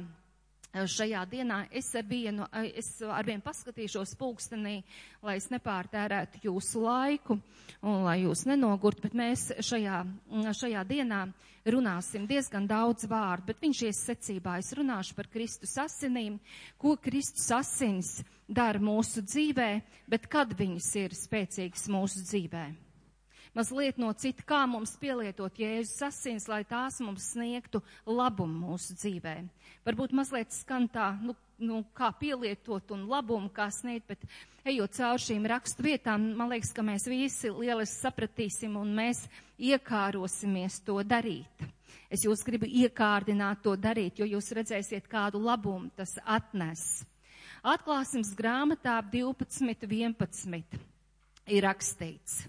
[0.72, 4.78] šajā dienā es ar vienu, es ar vienu paskatīšos pulkstenī,
[5.24, 7.36] lai es nepārtērētu jūsu laiku
[7.82, 9.98] un lai jūs nenogurt, bet mēs šajā,
[10.56, 11.26] šajā dienā
[11.68, 14.58] runāsim diezgan daudz vārdu, bet viņš ies secībā.
[14.64, 16.40] Es runāšu par Kristus asinīm,
[16.80, 19.74] ko Kristus asins dara mūsu dzīvē,
[20.10, 22.70] bet kad viņas ir spēcīgas mūsu dzīvē
[23.58, 29.36] mazliet no cita, kā mums pielietot Jēzus asins, lai tās mums sniegtu labumu mūsu dzīvē.
[29.88, 34.26] Varbūt mazliet skan tā, nu, nu, kā pielietot un labumu, kā sniegt, bet
[34.68, 39.26] ejot cauri šīm rakstu vietām, man liekas, ka mēs visi lieliski sapratīsim un mēs
[39.58, 41.66] iekārosimies to darīt.
[42.12, 47.06] Es jūs gribu iekārdināt to darīt, jo jūs redzēsiet, kādu labumu tas atnes.
[47.62, 50.82] Atklāsmes grāmatā 12, 11
[51.52, 52.42] ir rakstīts.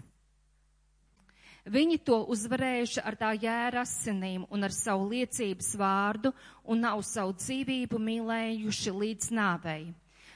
[1.63, 6.33] Viņi to uzvarējuši ar tā jēra asinīm un ar savu liecības vārdu
[6.67, 9.85] un nav savu dzīvību mīlējuši līdz nāvei.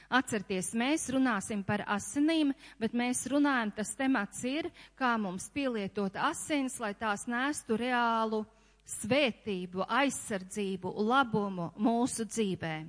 [0.08, 6.78] Atcerieties, mēs runāsim par asinīm, bet mēs runājam, tas temats ir, kā mums pielietot asins,
[6.80, 8.46] lai tās nestu reālu
[8.88, 12.88] svētību, aizsardzību, labumu mūsu dzīvēm.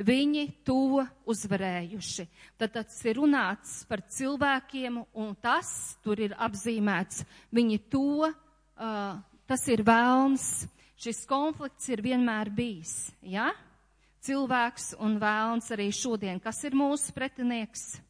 [0.00, 2.24] Viņi to uzvarējuši.
[2.56, 7.24] Tad tas ir runāts par cilvēkiem, un tas tur ir apzīmēts.
[7.52, 9.18] Viņi to, uh,
[9.50, 10.46] tas ir vēlns.
[11.00, 13.10] Šis konflikts ir vienmēr bijis.
[13.20, 13.50] Ja?
[14.24, 16.40] Cilvēks un vēlns arī šodien.
[16.40, 18.00] Kas ir mūsu pretinieks?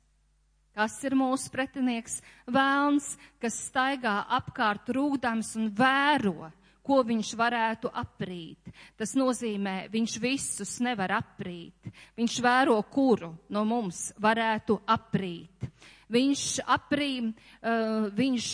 [0.74, 2.20] Kas ir mūsu pretinieks?
[2.50, 6.52] Vēlns, kas staigā apkārt rūdams un vēro
[6.90, 8.72] ko viņš varētu aprīt.
[8.98, 11.90] Tas nozīmē, viņš visus nevar aprīt.
[12.18, 15.70] Viņš vēro, kuru no mums varētu aprīt.
[16.10, 18.46] Viņš aprīm, uh, viņš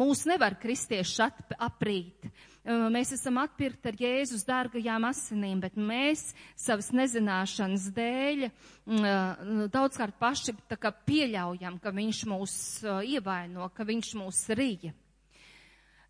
[0.00, 1.26] mūs nevar kristieši
[1.60, 2.30] aprīt.
[2.62, 10.16] Uh, mēs esam atpirkti ar Jēzus dārgajām asinīm, bet mēs savas nezināšanas dēļ uh, daudzkārt
[10.16, 12.56] paši pieļaujam, ka viņš mūs
[13.12, 14.96] ievaino, ka viņš mūs rīja.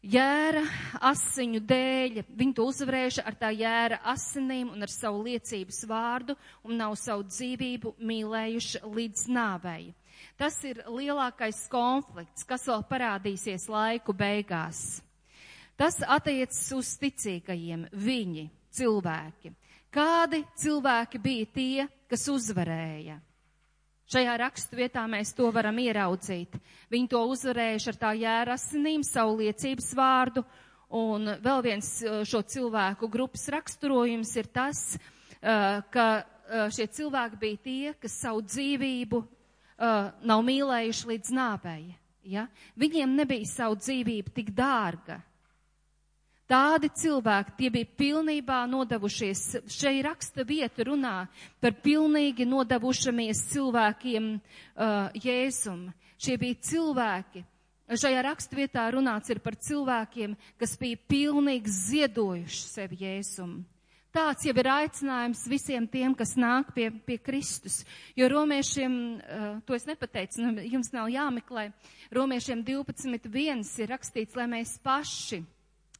[0.03, 0.62] Jēra
[1.09, 2.21] asiņu dēļ.
[2.37, 6.37] Viņi to uzvarējuši ar tā jēra asinīm un ar savu liecības vārdu
[6.67, 9.93] un nav savu dzīvību mīlējuši līdz nāvei.
[10.38, 15.01] Tas ir lielākais konflikts, kas vēl parādīsies laiku beigās.
[15.79, 19.53] Tas attiecas uz ticīgajiem, viņi, cilvēki.
[19.93, 23.19] Kādi cilvēki bija tie, kas uzvarēja?
[24.11, 26.59] Šajā rakstu vietā mēs to varam ieraudzīt.
[26.93, 30.43] Viņi to uzvarējuši ar tā jēra asinīm, savu liecības vārdu,
[30.93, 37.41] un vēl viens uh, šo cilvēku grupas raksturojums ir tas, uh, ka uh, šie cilvēki
[37.41, 39.25] bija tie, kas savu dzīvību
[39.83, 41.88] nav mīlējuši līdz nāvei.
[42.31, 42.45] Ja?
[42.79, 45.17] Viņiem nebija savu dzīvību tik dārga.
[46.50, 51.14] Tādi cilvēki, tie bija pilnībā nodevušies, šeit raksta vieta runā
[51.62, 55.87] par pilnīgi nodevušamies cilvēkiem uh, Jēzum.
[56.22, 57.44] Šie bija cilvēki.
[57.92, 63.61] Šajā rakstvietā runāts ir par cilvēkiem, kas bija pilnīgi ziedojuši sevi Jēzum.
[64.12, 67.81] Tāds jau ir aicinājums visiem tiem, kas nāk pie, pie Kristus.
[68.18, 71.70] Jo romiešiem, uh, to es nepateicu, nu, jums nav jāmeklē,
[72.12, 75.44] romiešiem 12.1 ir rakstīts, lai mēs paši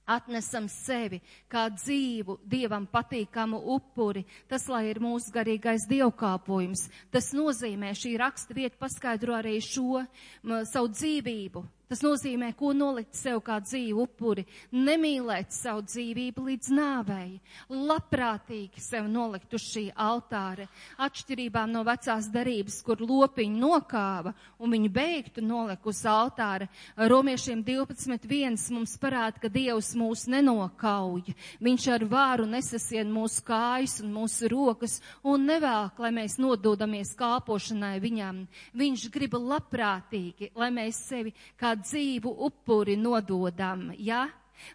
[0.07, 4.25] atnesam sevi kā dzīvu, dievam patīkamu upuri.
[4.51, 6.89] Tas, lai ir mūsu garīgais dievkāpojums.
[7.13, 13.19] Tas nozīmē, šī raksta vieta paskaidro arī šo m, savu dzīvību, Tas nozīmē, ko nolikt
[13.21, 17.35] sev kā dzīvu upuri, nemīlēt savu dzīvību līdz nāvei,
[17.69, 20.65] labprātīgi sev nolikt uz šī altāra,
[21.05, 26.71] atšķirībā no vecās darības, kur lopiņu nokāva un viņu beigtu nolikt uz altāra.
[26.97, 34.17] Romiešiem 12.1 mums parāda, ka Dievs mūs nenokauj, Viņš ar vāru nesasien mūsu kājas un
[34.17, 34.97] mūsu rokas
[35.29, 38.43] un nevēl, lai mēs nododamies kāpošanai viņam.
[38.81, 44.27] Viņš grib labprātīgi, lai mēs sevi kā dzīvu upuri nododam, ja?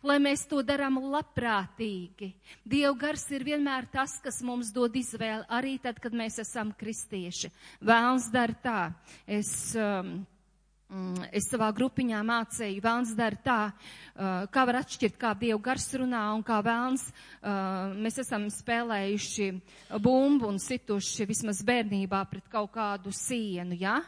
[0.06, 2.32] Lai mēs to darām labprātīgi.
[2.67, 7.52] Dieva gars ir vienmēr tas, kas mums dod izvēli, arī tad, kad mēs esam kristieši.
[7.86, 8.82] Vēlns dara tā.
[9.26, 10.20] Es, um,
[10.89, 15.88] mm, Es savā grupiņā mācīju, vēlns dara tā, uh, kā var atšķirt, kā Dieva gars
[16.00, 17.08] runā un kā vēlns.
[17.08, 19.50] Uh, mēs esam spēlējuši
[20.04, 24.02] bumbu un situši vismaz bērnībā pret kaut kādu sienu, ja?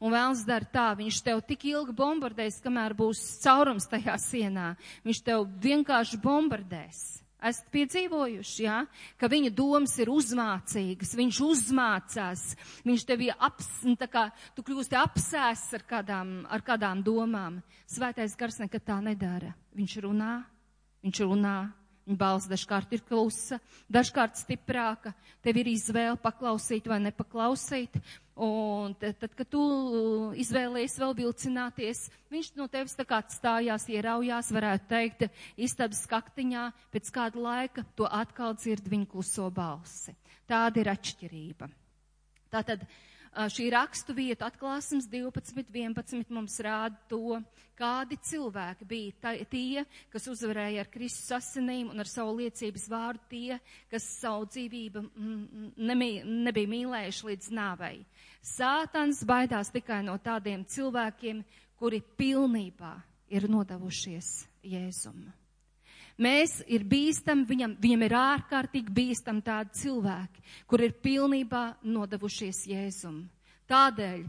[0.00, 4.74] Un vēlns dara tā, viņš tev tik ilgi bombardēs, kamēr būs caurums tajā sienā.
[5.06, 7.02] Viņš tev vienkārši bombardēs.
[7.40, 9.12] Esat piedzīvojuši, jā, ja?
[9.16, 12.42] ka viņa domas ir uzmācīgas, viņš uzmācās,
[12.84, 17.62] viņš tevi aps, nu, tā kā tu kļūsti apsēs ar kādām, ar kādām domām.
[17.88, 19.54] Svētais gars nekad tā nedara.
[19.72, 20.34] Viņš runā,
[21.06, 21.56] viņš runā,
[22.10, 25.12] Viņa balss dažkārt ir klusa, dažkārt stiprāka.
[25.46, 27.94] Tev ir izvēle paklausīt vai nepaklausīt.
[28.34, 29.60] Un tad, tad, kad tu
[30.42, 32.00] izvēlējies vēl vilcināties,
[32.32, 35.22] viņš no tevis tā kā stājās, ieraujās, varētu teikt,
[35.54, 40.16] istabas kaktiņā, pēc kāda laika to atkal dzird viņa kluso balsi.
[40.50, 41.70] Tāda ir atšķirība.
[42.50, 47.38] Tātad, uh, šī rakstu vieta atklāsums 12.11 mums rāda to,
[47.78, 53.58] kādi cilvēki bija tie, kas uzvarēja ar Kristus asinīm un ar savu liecības vārdu tie,
[53.90, 55.04] kas savu dzīvību
[55.78, 58.04] nemī, nebija mīlējuši līdz nāvei.
[58.42, 61.44] Sātans baidās tikai no tādiem cilvēkiem,
[61.80, 62.96] kuri pilnībā
[63.30, 64.32] ir nodevušies
[64.66, 65.39] Jēzumu.
[66.20, 73.22] Mēs ir bīstam, viņam, viņam ir ārkārtīgi bīstam tādi cilvēki, kur ir pilnībā nodevušies Jēzum.
[73.70, 74.26] Tādēļ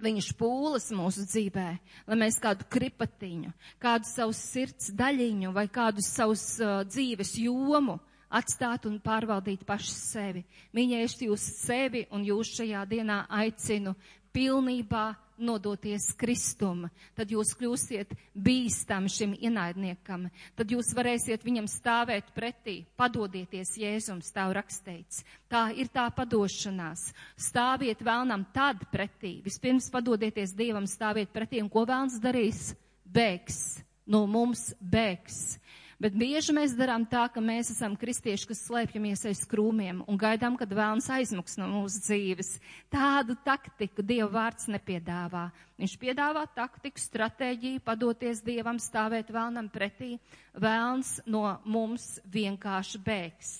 [0.00, 1.66] viņš pūlas mūsu dzīvē,
[2.08, 3.52] lai mēs kādu kripatiņu,
[3.82, 7.98] kādu savu sirds daļiņu vai kādu savus uh, dzīves jomu
[8.30, 10.44] atstātu un pārvaldītu paši sevi.
[10.72, 13.96] Viņa es jūs sevi un jūs šajā dienā aicinu
[14.32, 22.80] pilnībā nodoties Kristum, tad jūs kļūsiet bīstam šim ienaidniekam, tad jūs varēsiet viņam stāvēt pretī,
[23.00, 25.24] padodieties Jēzum, stāv rakstīts.
[25.50, 27.10] Tā ir tā padošanās.
[27.40, 32.70] Stāviet vēlnam tad pretī, vispirms padodieties Dievam, stāviet pretī, un ko vēlns darīs?
[33.10, 35.59] Bēgs, no mums bēgs.
[36.00, 40.54] Bet bieži mēs darām tā, ka mēs esam kristieši, kas slēpjamies aiz krūmiem un gaidām,
[40.56, 42.54] kad vēlams aizmuks no mūsu dzīves.
[42.88, 45.50] Tādu taktiku Dieva vārds nepiedāvā.
[45.76, 50.14] Viņš piedāvā taktiku, stratēģiju, padoties Dievam, stāvēt vēlnam pretī.
[50.56, 53.52] Vēlns no mums vienkārši bēgs.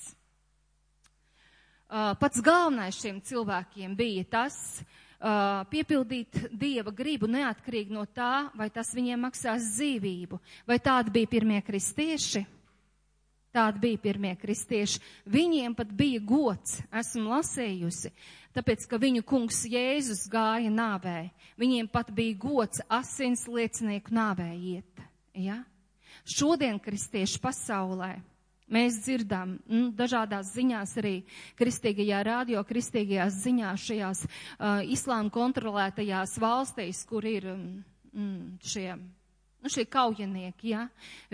[1.91, 4.57] Uh, pats galvenais šiem cilvēkiem bija tas,
[5.21, 10.41] uh, piepildīt Dieva gribu neatkarīgi no tā, vai tas viņiem maksās dzīvību.
[10.69, 12.45] Vai tādi bija pirmie kristieši?
[13.51, 15.01] Tādi bija pirmie kristieši.
[15.27, 18.13] Viņiem pat bija gods, esmu lasējusi,
[18.55, 21.33] tāpēc, ka viņu kungs Jēzus gāja nāvē.
[21.59, 25.03] Viņiem pat bija gods asins liecinieku nāvē iet.
[25.35, 25.65] Ja?
[26.23, 28.21] Šodien kristiešu pasaulē
[28.73, 31.15] mēs dzirdam mm, dažādās ziņās arī
[31.59, 38.93] kristīgajā radio, kristīgajās ziņās šajās uh, islāma kontrolētajās valstīs, kur ir mm, šie
[39.61, 40.87] Nu, šie kaujinieki, ja,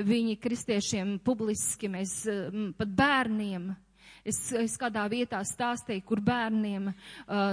[0.03, 2.25] viņi kristiešiem publiski, mēs
[2.75, 3.69] pat bērniem
[4.27, 6.97] Es, es kādā vietā stāstīju, kur bērniem uh,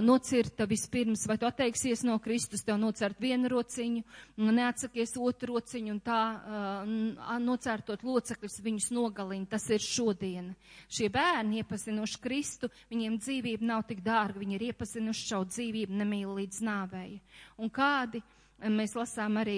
[0.01, 4.01] nocirta vispirms, vai tu atteiksies no Kristus, tev nocert vienu rociņu,
[4.49, 9.51] neatsakies otru rociņu un tā uh, nocērtot locekļus viņus nogalina.
[9.53, 10.53] Tas ir šodien.
[10.89, 16.33] Šie bērni iepazinuši Kristu, viņiem dzīvība nav tik dārga, viņi ir iepazinuši šo dzīvību nemīl
[16.41, 17.21] līdz nāvēja.
[17.61, 18.23] Un kādi
[18.71, 19.57] mēs lasām arī,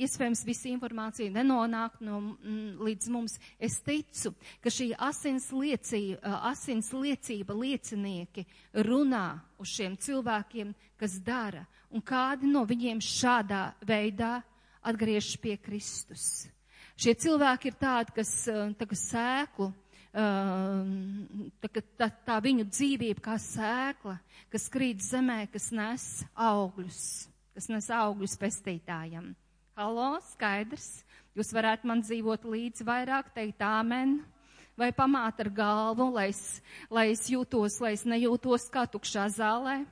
[0.00, 2.20] iespējams, visa informācija nenonāk no,
[2.84, 3.36] līdz mums.
[3.58, 4.34] Es ticu,
[4.64, 8.46] ka šī asins liecība, asins liecība liecinieki
[8.86, 9.26] runā
[9.60, 14.38] uz šiem cilvēkiem, kas dara, un kādi no viņiem šādā veidā
[14.84, 16.46] atgriežas pie Kristus.
[16.96, 18.32] Šie cilvēki ir tādi, kas
[18.78, 19.72] tā kā sēklu,
[20.14, 24.18] tā, tā, tā viņu dzīvība kā sēkla,
[24.52, 26.08] kas krīt zemē, kas nes
[26.38, 29.30] augļus kas nes augļus pestītājam.
[29.78, 31.04] Halo, skaidrs,
[31.38, 34.16] jūs varētu man dzīvot līdz vairāk, teikt āmen,
[34.78, 36.42] vai pamāt ar galvu, lai es,
[36.90, 39.84] lai es jūtos, lai es nejūtos kā tukšā zālē.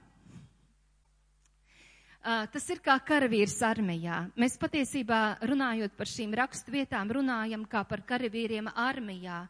[2.23, 4.21] Uh, tas ir kā karavīrs armijā.
[4.39, 9.41] Mēs patiesībā runājot par šīm rakstvietām, runājam kā par karavīriem armijā.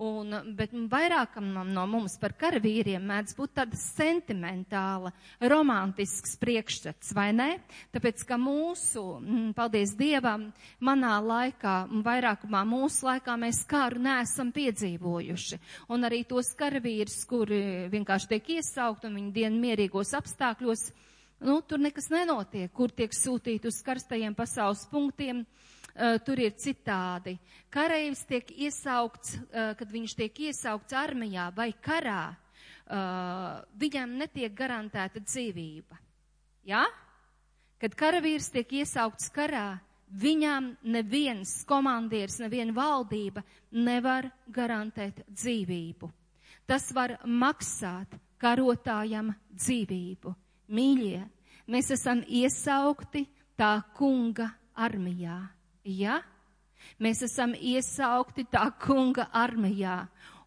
[0.00, 5.10] Un, bet vairākam no mums par karavīriem mēdz būt tāda sentimentāla,
[5.52, 7.48] romantisks priekšstats, vai ne?
[7.92, 10.46] Tāpēc, ka mūsu, mm, paldies Dievam,
[10.80, 11.74] manā laikā,
[12.08, 15.60] vairākumā mūsu laikā mēs karu neesam piedzīvojuši.
[15.92, 17.60] Un arī tos karavīrus, kuri
[17.92, 20.86] vienkārši tiek iesaukt un viņi dienu mierīgos apstākļos,
[21.44, 25.44] nu, tur nekas nenotiek, kur tiek sūtīti uz karstajiem pasaules punktiem.
[25.92, 27.34] Uh, tur ir citādi.
[27.68, 35.20] Kareivis tiek iesaukts, uh, kad viņš tiek iesaukts armijā vai karā, uh, viņam netiek garantēta
[35.20, 36.00] dzīvība.
[36.64, 36.86] Ja?
[37.82, 46.08] Kad karavīrs tiek iesaukts karā, viņam neviens komandieris, neviena valdība nevar garantēt dzīvību.
[46.64, 50.32] Tas var maksāt karotājam dzīvību.
[50.72, 51.22] Mīļie,
[51.68, 53.26] mēs esam iesaukti
[53.58, 55.40] tā kunga armijā.
[55.84, 56.20] Ja?
[57.02, 60.02] Mēs esam iesaukti tā kunga armijā.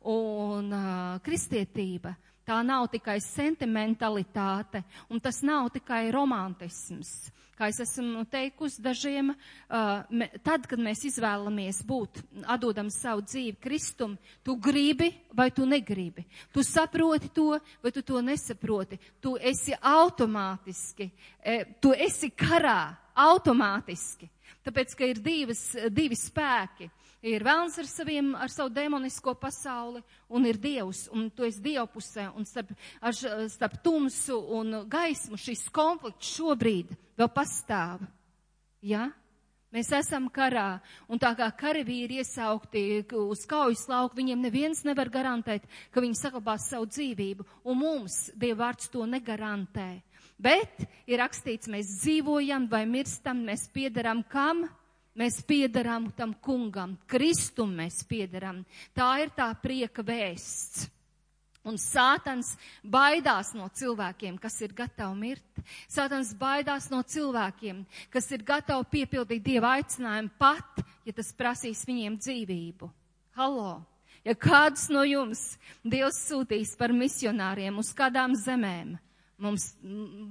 [0.05, 2.13] Un uh, kristietība
[2.45, 7.31] tā nav tikai sentimentalitāte, un tas nav tikai romantisms.
[7.55, 12.19] Kā es esmu teikusi dažiem, uh, me, tad, kad mēs izvēlamies būt,
[12.51, 16.25] atdodam savu dzīvi Kristum, tu gribi vai tu negribi.
[16.51, 18.99] Tu saproti to vai tu to nesaproti.
[19.23, 21.07] Tu esi automātiski,
[21.39, 24.27] e, tu esi karā automātiski.
[24.65, 25.61] Tāpēc, ka ir divas,
[25.93, 26.89] divi spēki.
[27.25, 32.27] Ir vēlns ar, saviem, ar savu demonisko pasauli un ir dievs, un tu esi dievpusē,
[32.37, 33.15] un starp, ar,
[33.49, 38.05] starp tumsu un gaismu šis konflikts šobrīd vēl pastāv.
[38.85, 39.07] Ja?
[39.73, 40.79] Mēs esam karā,
[41.11, 46.69] un tā kā karavīri iesaukti uz kaujas lauku, viņiem neviens nevar garantēt, ka viņi saglabās
[46.71, 49.89] savu dzīvību, un mums Dieva vārds to negarantē.
[50.35, 54.65] Bet ir rakstīts, mēs dzīvojam vai mirstam, mēs piedaram kam?
[55.15, 58.65] Mēs piedaram tam kungam, Kristum mēs piedaram.
[58.91, 60.89] Tā ir tā prieka vēsts.
[61.65, 62.51] Un Sātans
[62.83, 65.63] baidās no cilvēkiem, kas ir gatavi mirt.
[65.89, 67.79] Sātans baidās no cilvēkiem,
[68.13, 72.91] kas ir gatavi piepildīt Dieva aicinājumu pat, ja tas prasīs viņiem dzīvību.
[73.39, 73.79] Halo!
[74.25, 78.95] Ja kāds no jums Dievs sūtīs par misionāriem uz kādām zemēm,
[79.43, 79.65] Mums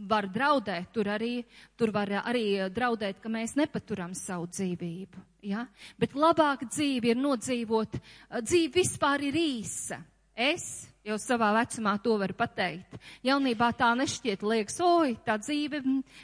[0.08, 1.42] var draudēt, tur arī,
[1.76, 5.24] tur var arī draudēt, ka mēs nepaturam savu dzīvību.
[5.50, 5.66] Ja?
[6.00, 7.98] Bet labāk dzīve ir nodzīvot,
[8.46, 10.00] dzīve vispār ir īsa.
[10.32, 12.96] Es jau savā vecumā to varu pateikt.
[13.24, 15.82] Jaunībā tā nešķiet, liekas, oi, tā dzīve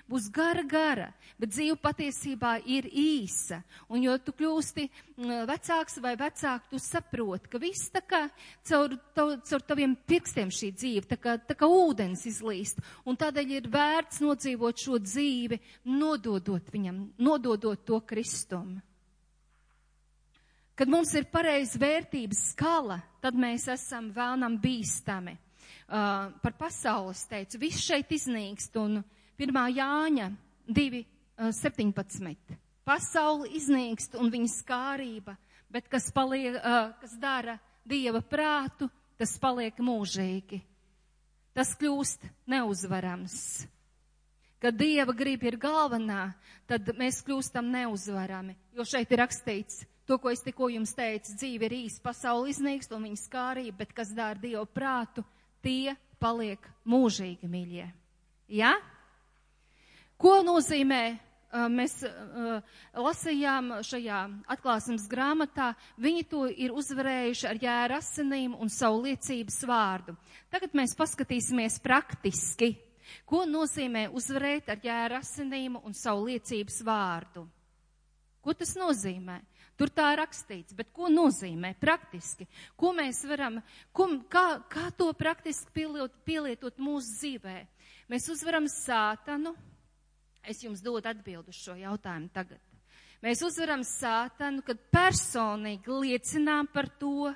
[0.09, 3.61] būs gara, gara, bet dzīve patiesībā ir īsa.
[3.93, 4.88] Un jo tu kļūsti
[5.51, 8.25] vecāks vai vecāk, tu saproti, ka viss tā kā
[8.71, 12.81] caur, caur taviem pirkstiem šī dzīve, tā kā, tā kā ūdens izlīst.
[13.05, 15.61] Un tādēļ ir vērts nodzīvot šo dzīvi,
[15.93, 18.81] nododot viņam, nododot to Kristumu.
[20.81, 25.35] Kad mums ir pareiza vērtības skala, tad mēs esam vēlnam bīstami.
[25.37, 29.03] Uh, par pasaules teicu, viss šeit iznīkst un
[29.37, 29.59] 1.
[29.77, 30.29] Jāņa
[30.79, 32.57] 2, uh, 17.
[32.89, 35.37] Pasauli iznīkst un viņa skārība,
[35.68, 38.89] bet kas, paliek, uh, kas dara Dieva prātu,
[39.20, 40.62] tas paliek mūžīgi.
[41.53, 43.37] Tas kļūst neuzvarams.
[44.64, 46.33] kad Dieva grib ir galvenā,
[46.64, 48.57] tad mēs kļūstam neuzvarami.
[48.72, 52.90] Jo šeit ir rakstīts, to, ko es tikko jums teicu, dzīve ir īsa, pasauli iznīkst
[52.96, 55.22] un viņa skārība, bet kas dara Dievu prātu,
[55.62, 57.86] tie paliek mūžīgi mīļie.
[58.58, 58.74] Ja?
[60.20, 61.04] Ko nozīmē
[61.70, 62.00] mēs
[62.94, 64.18] lasījām šajā
[64.50, 70.16] atklāsmes grāmatā, viņi to ir uzvarējuši ar jēra asinīm un savu liecības vārdu.
[70.50, 72.72] Tagad mēs paskatīsimies praktiski,
[73.26, 77.46] ko nozīmē uzvarēt ar jēra asinīm un savu liecības vārdu.
[78.40, 79.40] Ko tas nozīmē?
[79.81, 82.45] Tur tā rakstīts, bet ko nozīmē praktiski?
[82.76, 83.59] Ko mēs varam,
[83.97, 87.57] ko, kā, kā to praktiski pielietot, pielietot mūsu dzīvē?
[88.12, 89.55] Mēs uzvaram sātanu,
[90.43, 92.61] Es jums dodu atbildu uz šo jautājumu tagad.
[93.20, 97.33] Mēs uzvaram sātanu, kad personīgi liecinām par to,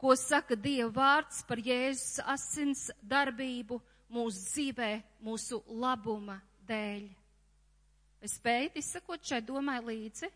[0.00, 3.76] ko saka Dieva vārds par Jēzus asins darbību
[4.12, 7.04] mūsu dzīvē, mūsu labuma dēļ.
[8.24, 10.30] Es spēju izsakot šai domai līdzi.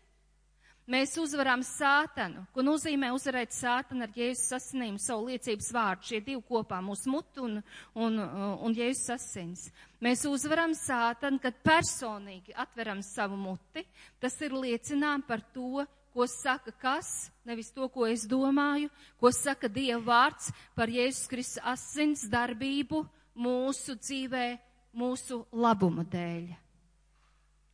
[0.87, 6.39] Mēs uzvaram sātanu, ko nozīmē uzvarēt sātanu ar Jēzus asinīm savu liecības vārdu, šie divi
[6.47, 7.57] kopā, mūsu mutu un,
[7.91, 8.15] un,
[8.63, 9.65] un Jēzus asins.
[9.99, 13.83] Mēs uzvaram sātanu, kad personīgi atveram savu muti,
[14.23, 15.83] tas ir liecinām par to,
[16.15, 17.11] ko saka kas,
[17.43, 18.87] nevis to, ko es domāju,
[19.19, 23.03] ko saka Dieva vārds par Jēzus Kristus asins darbību
[23.35, 24.47] mūsu dzīvē,
[24.95, 26.47] mūsu labuma dēļ.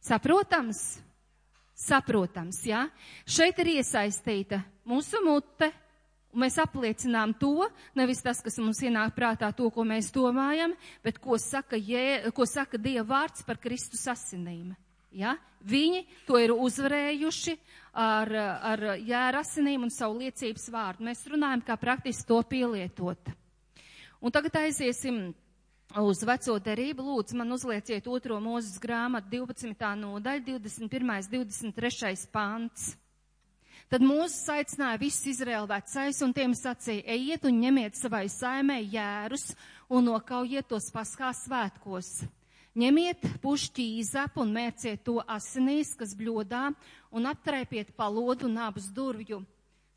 [0.02, 0.88] Saprotams?
[1.78, 2.86] Saprotams, jā.
[2.86, 3.24] Ja?
[3.26, 5.72] Šeit ir iesaistīta mūsu mute,
[6.34, 7.68] un mēs apliecinām to,
[7.98, 10.74] nevis tas, kas mums ienāk prātā, to, ko mēs domājam,
[11.06, 14.74] bet ko saka, jē, ko saka Dieva vārds par Kristus asinīm.
[15.14, 15.38] Ja?
[15.64, 17.54] Viņi to ir uzvarējuši
[17.94, 18.34] ar,
[18.74, 21.06] ar jēra asinīm un savu liecības vārdu.
[21.08, 23.32] Mēs runājam, kā praktiski to pielietot.
[24.24, 25.34] Un tagad aiziesim
[26.02, 29.90] uz veco derību, lūdzu, man uzlieciet otro mūzes grāmatu 12.
[30.00, 31.30] nodaļa, 21.
[31.30, 32.28] 23.
[32.34, 32.94] pants.
[33.94, 39.52] Tad mūzes aicināja visus Izraēlu vecais un tiem sacīja, ejiet un ņemiet savai saimē jērus
[39.94, 42.24] un nokaujiet tos paskā svētkos.
[42.74, 46.72] Ņemiet pušķi īzapu un mērciet to asinīs, kas bļodā,
[47.14, 49.44] un aptrēpiet palodu un abus durvju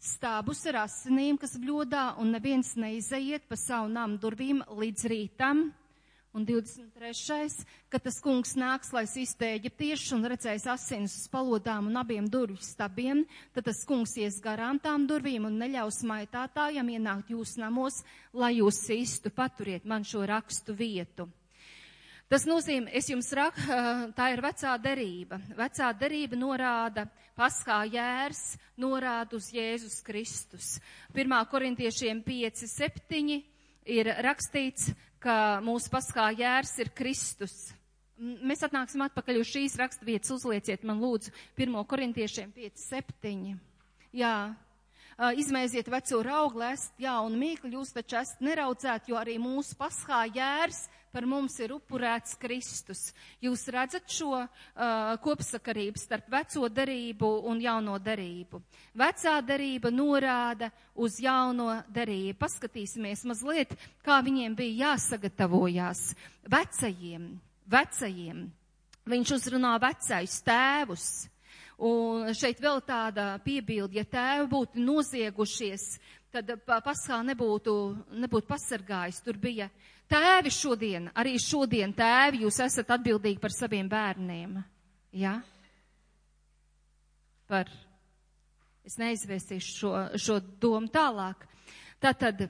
[0.02, 5.70] stābus ar asinīm, kas bļodā, un neviens neizejiet pa savu namu durvīm līdz rītam.
[6.36, 7.64] Un 23.
[7.88, 12.60] kad tas kungs nāks, lai sistu eģiptiešus un redzēs asins uz palodām un abiem durvju
[12.60, 13.22] stabiem,
[13.56, 18.02] tad tas kungs ies garām tām durvīm un neļaus maitātājiem ienākt jūsu namos,
[18.36, 19.32] lai jūs sistu.
[19.32, 21.24] Paturiet man šo rakstu vietu.
[22.28, 23.64] Tas nozīmē, es jums raku,
[24.18, 25.40] tā ir vecā derība.
[25.56, 30.74] Vecā derība norāda, paskā jērs norāda uz Jēzus Kristus.
[31.16, 31.38] 1.
[31.48, 33.38] korintiešiem 5, 7
[33.86, 34.90] ir rakstīts,
[35.26, 37.54] ka mūsu paskā jērs ir Kristus.
[38.16, 41.74] Mēs atnāksim atpakaļ uz šīs raksturvietas, uzlieciet man lūdzu 1.
[41.90, 43.42] korintiešiem 5, 7.
[44.16, 44.36] Jā,
[45.36, 50.86] izmēziet veco raugu, lest jaunu mīklu, jūs taču esat neraudzēti, jo arī mūsu paskā jērs
[51.16, 53.06] par mums ir upurēts Kristus.
[53.40, 54.50] Jūs redzat šo uh,
[55.24, 58.60] kopsakarību starp veco darību un jauno darību.
[59.00, 62.36] Vecā darība norāda uz jauno darību.
[62.42, 63.72] Paskatīsimies mazliet,
[64.04, 66.10] kā viņiem bija jāsagatavojās
[66.52, 67.30] vecajiem,
[67.72, 68.44] vecajiem.
[69.06, 71.08] Viņš uzrunā vecais tēvus.
[71.86, 75.96] Un šeit vēl tāda piebilda, ja tēvi būtu noziegušies,
[76.36, 77.74] tad paskā nebūtu,
[78.20, 79.22] nebūtu pasargājis.
[79.24, 79.70] Tur bija
[80.06, 84.60] Tēvi šodien, arī šodien tēvi, jūs esat atbildīgi par saviem bērniem.
[85.18, 85.40] Ja?
[87.50, 87.70] Par,
[88.86, 91.42] es neizvēstīšu šo, šo domu tālāk.
[91.98, 92.44] Tātad,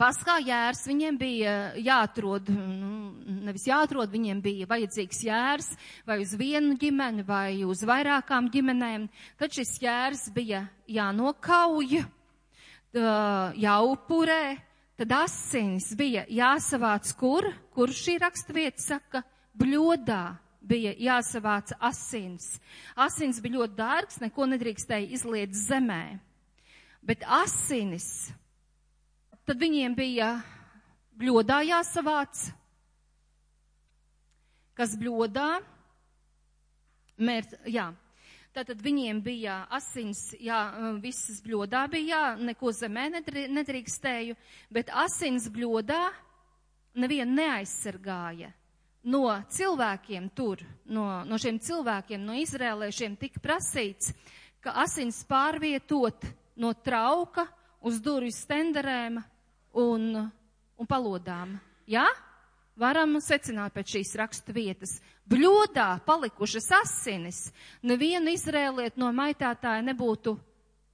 [0.00, 3.10] paskā jērs viņiem bija jāatrod, nu,
[3.44, 5.68] nevis jāatrod, viņiem bija vajadzīgs jērs
[6.08, 9.04] vai uz vienu ģimeni vai uz vairākām ģimenēm.
[9.36, 12.00] Tad šis jērs bija jānokauj,
[12.94, 14.42] jāupurē
[15.00, 19.22] tad asins bija jāsavāc kur, kur šī raksturvieta saka,
[19.56, 20.24] bļodā
[20.60, 22.58] bija jāsavāc asins.
[23.00, 26.18] Asins bija ļoti dārgs, neko nedrīkstēja izliet zemē.
[27.00, 28.28] Bet asinis,
[29.48, 30.34] tad viņiem bija
[31.16, 32.50] bļodā jāsavāc.
[34.76, 35.48] Kas bļodā?
[37.20, 37.88] Mērt, jā,
[38.50, 40.58] Tātad viņiem bija asins, jā,
[40.98, 43.04] visas bļodā bija, jā, neko zemē
[43.54, 44.34] nedrīkstēju,
[44.74, 46.02] bet asins bļodā
[46.98, 48.50] nevienu neaizsargāja.
[49.06, 54.10] No cilvēkiem tur, no, no šiem cilvēkiem, no izrēlēšiem tika prasīts,
[54.60, 56.26] ka asins pārvietot
[56.60, 57.46] no trauka
[57.86, 59.22] uz durvju stenderēm
[59.80, 60.10] un,
[60.76, 61.54] un palodām.
[61.88, 62.04] Jā?
[62.80, 64.96] Varam secināt pēc šīs rakstu vietas.
[65.30, 67.42] Bļodā palikušas asinis
[67.86, 70.34] nevienu izrēliet no maitātāja nebūtu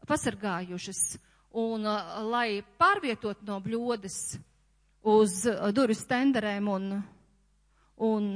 [0.08, 1.02] pasargājušas.
[1.56, 4.18] Un, uh, lai pārvietot no bļodas
[5.08, 6.90] uz uh, durvis tenderēm un,
[8.04, 8.28] un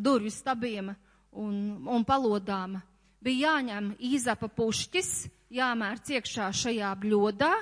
[0.00, 0.94] durvju stabiem
[1.34, 1.58] un,
[1.90, 2.78] un palodām,
[3.24, 5.10] bija jāņem īzapa pušķis,
[5.54, 7.52] jāmēr ciekšā šajā bļodā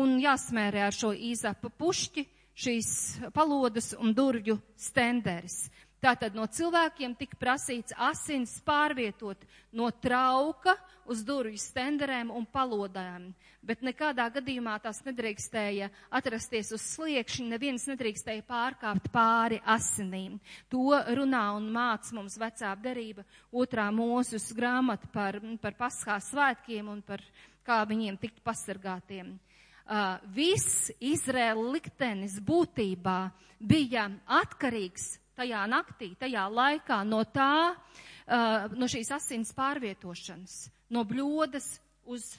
[0.00, 2.90] un jāsmērē ar šo īzapa pušķi šīs
[3.34, 5.64] palodas un durvju stenderis.
[6.04, 9.40] Tātad no cilvēkiem tika prasīts asins pārvietot
[9.72, 10.74] no trauka
[11.08, 13.30] uz durvju stenderēm un palodēm,
[13.64, 20.36] bet nekādā gadījumā tās nedrīkstēja atrasties uz sliekšņa, neviens nedrīkstēja pārkāpt pāri asinīm.
[20.68, 27.00] To runā un māc mums vecā derība otrā mūsus grāmata par, par paskā svētkiem un
[27.00, 27.24] par
[27.64, 29.38] kā viņiem tikt pasargātiem.
[29.84, 33.18] Uh, viss Izraēla liktenis būtībā
[33.60, 40.54] bija atkarīgs tajā naktī, tajā laikā no tā, uh, no šīs asins pārvietošanas,
[40.88, 41.66] no bļodas
[42.08, 42.30] uz,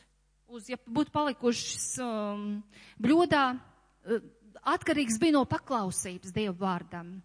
[0.50, 2.48] uz ja būtu palikušas um,
[2.98, 4.26] bļodā, uh,
[4.74, 7.20] atkarīgs bija no paklausības Dievu vārdam.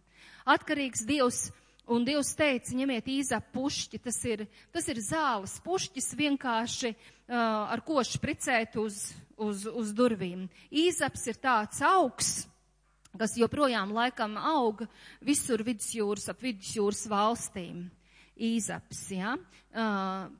[0.45, 1.47] Atkarīgs Dievs,
[1.91, 4.45] un Dievs teica, ņemiet īzā pušķi, tas ir,
[4.75, 9.01] tas ir zāles pušķis vienkārši, uh, ar ko špricēt uz,
[9.41, 10.47] uz, uz durvīm.
[10.71, 12.33] Īzaps ir tāds augs,
[13.19, 14.85] kas joprojām laikam aug
[15.25, 17.89] visur vidusjūras, ap vidusjūras valstīm.
[18.41, 19.35] Īzaps, ja?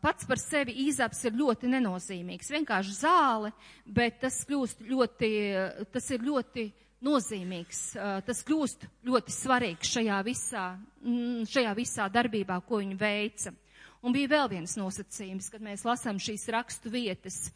[0.01, 2.49] Pats par sevi īzaps ir ļoti nenozīmīgs.
[2.55, 3.51] Vienkārši zāle,
[3.85, 5.29] bet tas kļūst ļoti,
[5.93, 6.65] tas ir ļoti
[7.05, 7.83] nozīmīgs.
[8.25, 10.65] Tas kļūst ļoti svarīgs šajā visā,
[11.53, 13.53] šajā visā darbībā, ko viņi veica.
[14.01, 17.51] Un bija vēl viens nosacījums, kad mēs lasām šīs rakstu vietas.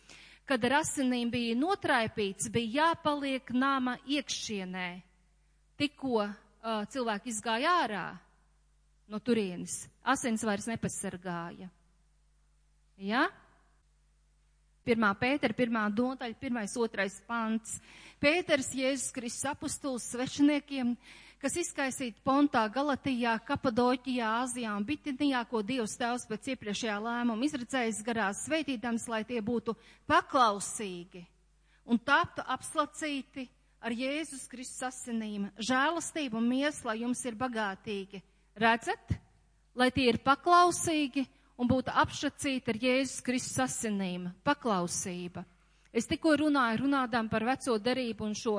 [0.44, 4.88] Kad ar asinīm bija notraipīts, bija jāpaliek nama iekšienē.
[5.80, 8.04] Tikko uh, cilvēki izgāja ārā
[9.08, 11.70] no turienes, asins vairs nepasargāja.
[13.00, 13.24] Ja?
[14.84, 17.78] Pirmā pētera, pirmā nodaļa, pirmais, otrais pants.
[18.20, 20.92] Pēters Jēzus Kristus apustuls svešiniekiem
[21.44, 28.00] kas izkaisīti Pontā, Galatijā, Kapadoķijā, Āzijā un Bitinijā, ko Dievs Tēvs pēc iepriekšējā lēmuma izredzējis
[28.06, 29.74] garās sveitīdams, lai tie būtu
[30.08, 31.20] paklausīgi
[31.84, 33.44] un taptu apslacīti
[33.84, 35.50] ar Jēzus Kristus asinīm.
[35.60, 38.22] Žēlastība un miesla jums ir bagātīgi.
[38.56, 39.18] Redzat?
[39.76, 41.26] Lai tie ir paklausīgi
[41.60, 44.30] un būtu apšacīti ar Jēzus Kristus asinīm.
[44.46, 45.44] Paklausība.
[45.94, 48.56] Es tikko runāju, runādām par veco derību un šo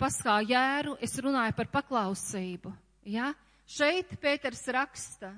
[0.00, 2.72] paskā jēru, es runāju par paklausību.
[3.12, 3.34] Ja?
[3.68, 5.34] Šeit Pēters raksta,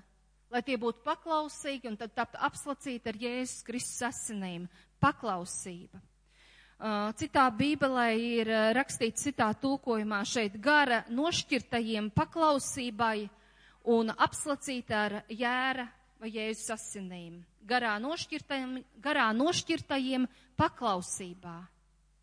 [0.55, 4.68] lai tie būtu paklausīgi un tad tapt apslacīti ar Jēzus Kristus asinīm.
[5.03, 5.99] Paklausība.
[7.18, 13.28] Citā bībelē ir rakstīts citā tulkojumā šeit gara nošķirtajiem paklausībai
[13.95, 15.87] un apslacīta ar jēra
[16.25, 17.43] vai Jēzus asinīm.
[17.68, 17.99] Garā
[19.05, 20.25] garā nošķirtajiem
[20.57, 21.57] paklausībā.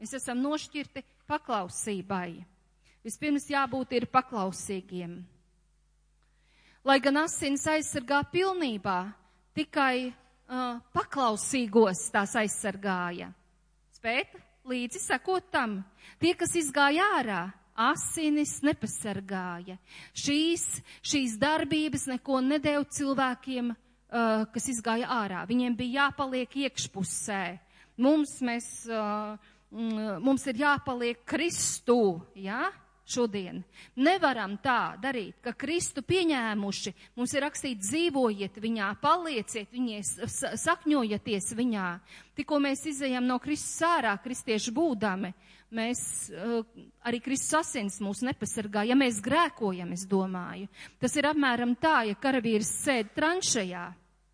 [0.02, 2.42] Mēs esam nošķirti paklausībai.
[3.06, 5.20] Vispirms jābūt ir paklausīgiem.
[6.82, 9.14] Lai gan asins aizsargā pilnībā,
[9.54, 13.30] tikai uh, paklausīgos tās aizsargāja.
[13.94, 14.34] Spēt
[14.66, 15.84] līdzi sekot tam.
[16.18, 17.44] Tie, kas izgāja ārā,
[17.78, 19.78] asinis nepasargāja.
[20.18, 20.66] Šīs,
[21.06, 23.72] šīs darbības neko nedēļ cilvēkiem,
[24.12, 25.48] uh, kas izgāja ārā.
[25.50, 27.44] Viņiem bija jāpaliek iekšpusē
[28.02, 28.68] mums, mēs,
[29.72, 32.72] mums ir jāpaliek Kristu, jā, ja?
[33.12, 33.60] šodien.
[34.00, 40.14] Nevaram tā darīt, ka Kristu pieņēmuši, mums ir rakstīts dzīvojiet viņā, palieciet viņies,
[40.62, 41.88] sakņojieties viņā.
[42.40, 45.34] Tikko mēs izējām no Kristus ārā, kristieši būdami,
[45.76, 46.32] mēs,
[47.04, 50.72] arī Kristus asins mūs nepasargā, ja mēs grēkojam, es domāju.
[51.02, 53.90] Tas ir apmēram tā, ja karavīrs sēd tranšajā,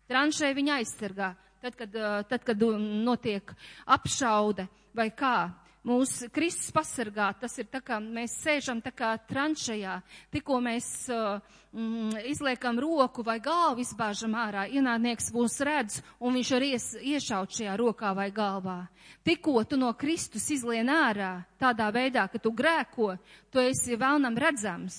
[0.08, 1.92] tranšai viņa aizsargā tad, kad,
[2.28, 2.58] tad, kad
[3.04, 3.54] notiek
[3.86, 5.50] apšaude vai kā.
[5.88, 9.94] Mūs Kristus pasargā, tas ir tā kā mēs sēžam tā kā tranšajā,
[10.34, 16.66] tikko mēs mm, izliekam roku vai galvu izbāžam ārā, ienādnieks mūs redz un viņš var
[16.66, 18.82] ies, iešaut šajā rokā vai galvā.
[19.24, 23.14] Tikko tu no Kristus izlien ārā tādā veidā, ka tu grēko,
[23.48, 24.98] tu esi vēlnam redzams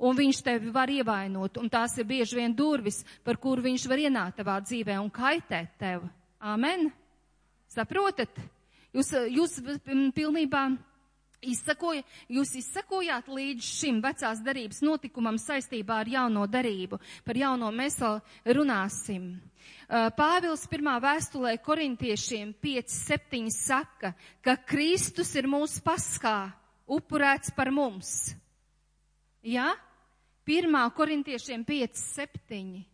[0.00, 4.00] un viņš tevi var ievainot, un tās ir bieži vien durvis, par kuru viņš var
[4.06, 6.06] ienākt tavā dzīvē un kaitēt tev.
[6.40, 6.88] Amen?
[7.70, 8.40] Saprotat?
[8.96, 9.58] Jūs, jūs
[10.16, 10.64] pilnībā
[11.46, 16.98] izsakoja, jūs izsakojāt līdz šim vecās darības notikumam saistībā ar jauno darību.
[17.24, 18.18] Par jauno mēs vēl
[18.56, 19.30] runāsim.
[20.16, 26.50] Pāvils pirmā vēstulē korintiešiem 5.7 saka, ka Kristus ir mūsu paskā,
[26.90, 28.32] upurēts par mums.
[29.44, 29.68] Jā?
[29.68, 29.89] Ja?
[30.50, 30.90] 1.
[30.90, 32.84] korintiešiem 5, 7.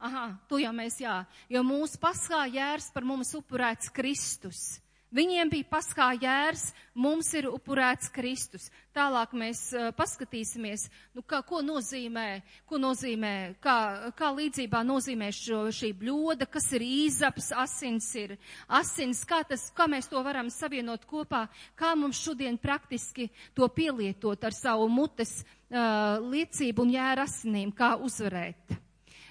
[0.00, 1.18] Aha, tu jau mēs jā,
[1.52, 4.78] jo mūsu paskā jērs par mums upurēts Kristus.
[5.12, 8.68] Viņiem bija paskā jērs, mums ir upurēts Kristus.
[8.94, 10.86] Tālāk mēs uh, paskatīsimies,
[11.18, 13.76] nu, kā, ko nozīmē, ko nozīmē, kā,
[14.16, 18.36] kā līdzībā nozīmē šo, šī bļoda, kas ir īzaps, asins ir
[18.80, 24.46] asins, kā, tas, kā mēs to varam savienot kopā, kā mums šodien praktiski to pielietot
[24.46, 28.76] ar savu mutes uh, liecību un jēra asinīm, kā uzvarēt.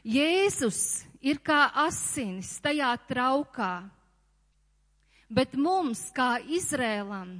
[0.03, 3.73] Jēzus ir kā asinis tajā traukā
[5.29, 7.35] Bet mums, kā Izrēlam,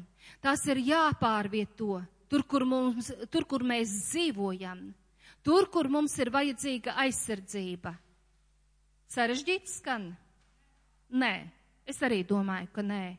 [0.45, 4.83] tas ir jāpārvieto tur, kur, mums, tur, kur mēs dzīvojam,
[5.41, 7.95] tur, kur mums ir vajadzīga aizsardzība.
[9.09, 10.11] Sarežģīts skan?
[11.09, 11.33] Nē,
[11.89, 13.17] es arī domāju, ka nē.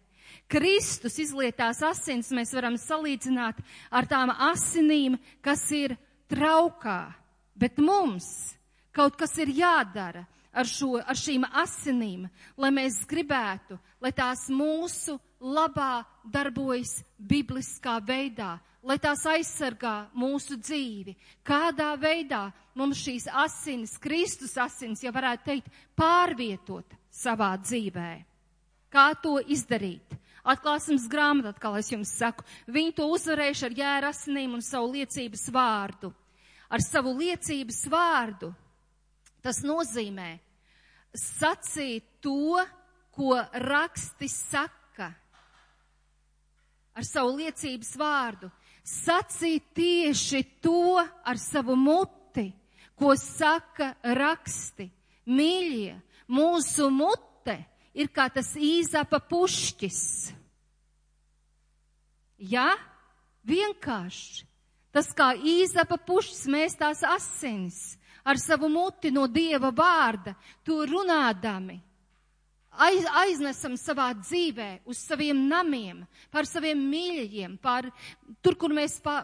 [0.51, 3.61] Kristus izlietās asins mēs varam salīdzināt
[3.91, 5.97] ar tām asinīm, kas ir
[6.31, 7.13] traukā,
[7.55, 8.29] bet mums
[8.95, 12.27] kaut kas ir jādara ar, šo, ar šīm asinīm,
[12.59, 21.15] lai mēs gribētu, lai tās mūsu labā darbojas bibliskā veidā, lai tās aizsargā mūsu dzīvi.
[21.47, 28.11] Kādā veidā mums šīs asinis, Kristus asinis, ja varētu teikt, pārvietot savā dzīvē.
[28.91, 30.17] Kā to izdarīt?
[30.41, 35.47] Atklāsmes grāmata, atkal es jums saku, viņi to uzvarējuši ar jēra asinīm un savu liecības
[35.53, 36.11] vārdu.
[36.71, 38.51] Ar savu liecības vārdu
[39.41, 40.35] Tas nozīmē
[41.17, 42.61] sacīt to,
[43.11, 45.09] ko raksti saka
[46.95, 48.51] ar savu liecības vārdu.
[48.85, 52.51] Sacīt tieši to ar savu muti,
[52.97, 54.89] ko saka raksti.
[55.31, 55.95] Mīļie,
[56.33, 57.57] mūsu mute
[57.95, 60.03] ir kā tas īzapa pušķis.
[62.51, 62.73] Ja?
[63.47, 64.47] Vienkārši.
[64.91, 67.81] Tas kā īzapa pušķis mēs tās asinis
[68.25, 70.35] ar savu muti no Dieva vārda,
[70.65, 71.79] to runādami,
[72.71, 77.91] aiz, aiznesam savā dzīvē, uz saviem namiem, par saviem mīļajiem, par
[78.43, 79.23] tur, kur mēs pa.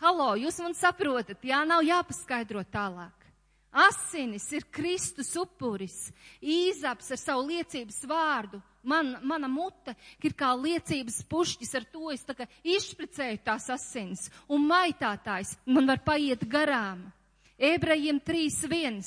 [0.00, 3.19] Halo, jūs man saprotat, jā, nav jāpaskaidro tālāk.
[3.70, 6.10] Asinis ir Kristus upuris,
[6.42, 8.58] īzaps ar savu liecības vārdu.
[8.82, 9.94] Man, mana mute
[10.24, 15.86] ir kā liecības pušķis, ar to es tā kā izšpricēju tās asins, un maitātājs man
[15.86, 17.04] var paiet garām.
[17.60, 19.04] Ebrejiem 3.1.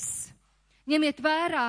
[0.88, 1.66] Ņemiet vērā.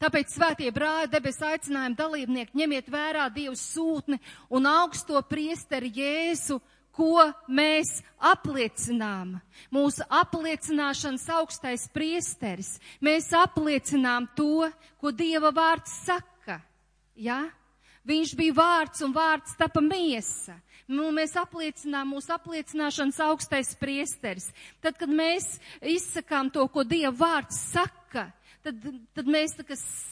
[0.00, 4.16] Tāpēc svētie brāļi, debes aicinājuma dalībnieki, ņemiet vērā Dievu sūtni
[4.56, 6.56] un augsto priesteri Jēzu,
[6.96, 9.36] ko mēs apliecinām.
[9.72, 12.76] Mūsu apliecināšanas augstais priesteris.
[13.00, 14.68] Mēs apliecinām to,
[15.00, 16.60] ko Dieva vārds saka.
[17.14, 17.44] Ja?
[18.08, 20.56] Viņš bija vārds un vārds tapa miesa.
[20.90, 24.48] Nu, mēs apliecinām mūsu apliecināšanas augstais priesteris.
[24.82, 25.46] Tad, kad mēs
[25.86, 28.24] izsakām to, ko Dieva vārds saka,
[28.64, 28.80] tad,
[29.14, 29.54] tad mēs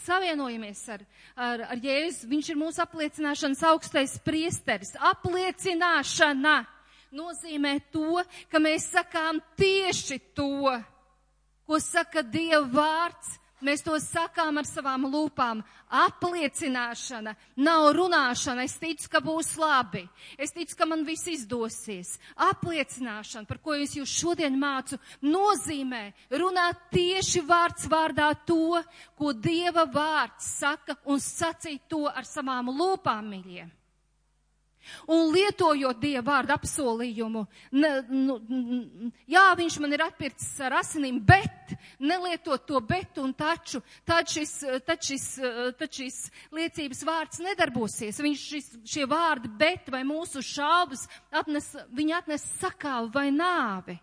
[0.04, 1.02] savienojamies ar,
[1.34, 2.28] ar, ar Jēzu.
[2.30, 4.94] Viņš ir mūsu apliecināšanas augstais priesteris.
[5.10, 6.60] Apliecināšana
[7.10, 10.78] nozīmē to, ka mēs sakām tieši to,
[11.66, 13.34] ko saka Dieva vārds
[13.64, 15.64] Mēs to sakām ar savām lūpām.
[15.90, 18.66] Apliecināšana nav runāšana.
[18.68, 20.04] Es ticu, ka būs labi.
[20.38, 22.16] Es ticu, ka man viss izdosies.
[22.48, 26.04] Apliecināšana, par ko es jūs šodien mācu, nozīmē
[26.38, 28.78] runāt tieši vārds vārdā to,
[29.18, 33.66] ko Dieva vārds saka un sacīt to ar savām lūpām, mīļie.
[35.12, 37.44] Un lietojot Dieva vārdu apsolījumu,
[37.78, 38.38] ne, nu,
[39.30, 44.56] jā, viņš man ir atpircis ar asinīm, bet nelietot to bet un taču, tad šis,
[44.86, 45.28] tad šis,
[45.78, 46.18] tad šis
[46.54, 48.20] liecības vārds nedarbosies.
[48.24, 53.98] Viņš šis, šie vārdi bet vai mūsu šaubas atnes, viņi atnes sakāvu vai nāvi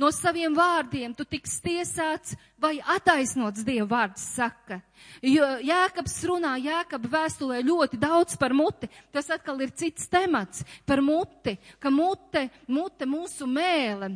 [0.00, 4.80] no saviem vārdiem tu tiks tiesāts vai attaisnots Dieva vārds saka.
[5.24, 8.88] Jo Jēkabs runā Jēkaba vēstulē ļoti daudz par muti.
[9.12, 14.14] Tas atkal ir cits temats par muti, ka mute, mute mūsu mēle.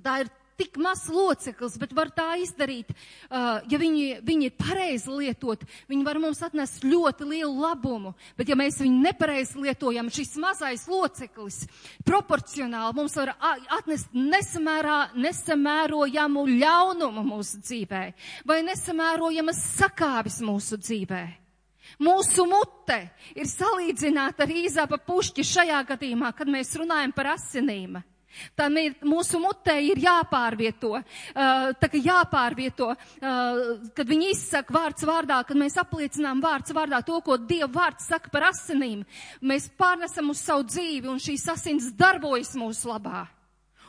[0.00, 5.12] Tā ir tik maz loceklis, bet var tā izdarīt, uh, ja viņi, viņi ir pareizi
[5.14, 10.36] lietot, viņi var mums atnest ļoti lielu labumu, bet ja mēs viņu nepareizi lietojam, šis
[10.42, 11.62] mazais loceklis
[12.04, 13.34] proporcionāli mums var
[13.78, 18.04] atnest nesamērā, nesamērojamu ļaunumu mūsu dzīvē
[18.48, 21.24] vai nesamērojamas sakāvis mūsu dzīvē.
[22.00, 23.00] Mūsu mute
[23.34, 27.98] ir salīdzināta ar īzāpa pušķi šajā gadījumā, kad mēs runājam par asinīm.
[28.58, 33.64] Tam ir, mūsu mutē ir jāpārvieto, uh, tā kā jāpārvieto, uh,
[33.96, 38.30] kad viņi izsaka vārds vārdā, kad mēs apliecinām vārds vārdā to, ko Dieva vārds saka
[38.32, 39.04] par asinīm.
[39.42, 43.26] Mēs pārnesam uz savu dzīvi un šīs asins darbojas mūsu labā.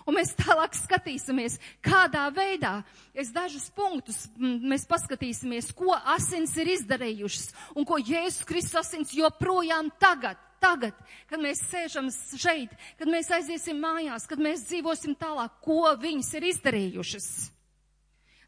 [0.08, 2.80] Un mēs tālāk skatīsimies, kādā veidā,
[3.14, 9.92] es dažus punktus, mēs paskatīsimies, ko asins ir izdarījušas un ko Jēzus Kristus asins joprojām
[10.02, 10.96] tagad, tagad,
[11.30, 16.50] kad mēs sēžam šeit, kad mēs aiziesim mājās, kad mēs dzīvosim tālāk, ko viņas ir
[16.54, 17.30] izdarījušas.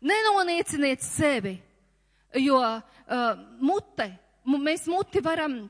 [0.03, 1.55] Nenonieciniet sevi,
[2.43, 2.83] jo uh,
[3.63, 4.09] mute,
[4.45, 5.63] mēs muti varam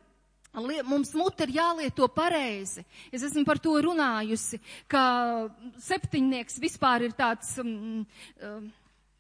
[0.54, 2.84] Mums mute ir jālieto pareizi.
[3.10, 5.50] Es esmu par to runājusi, ka
[5.82, 8.04] septiņnieks vispār ir tāds um,
[8.38, 8.68] um,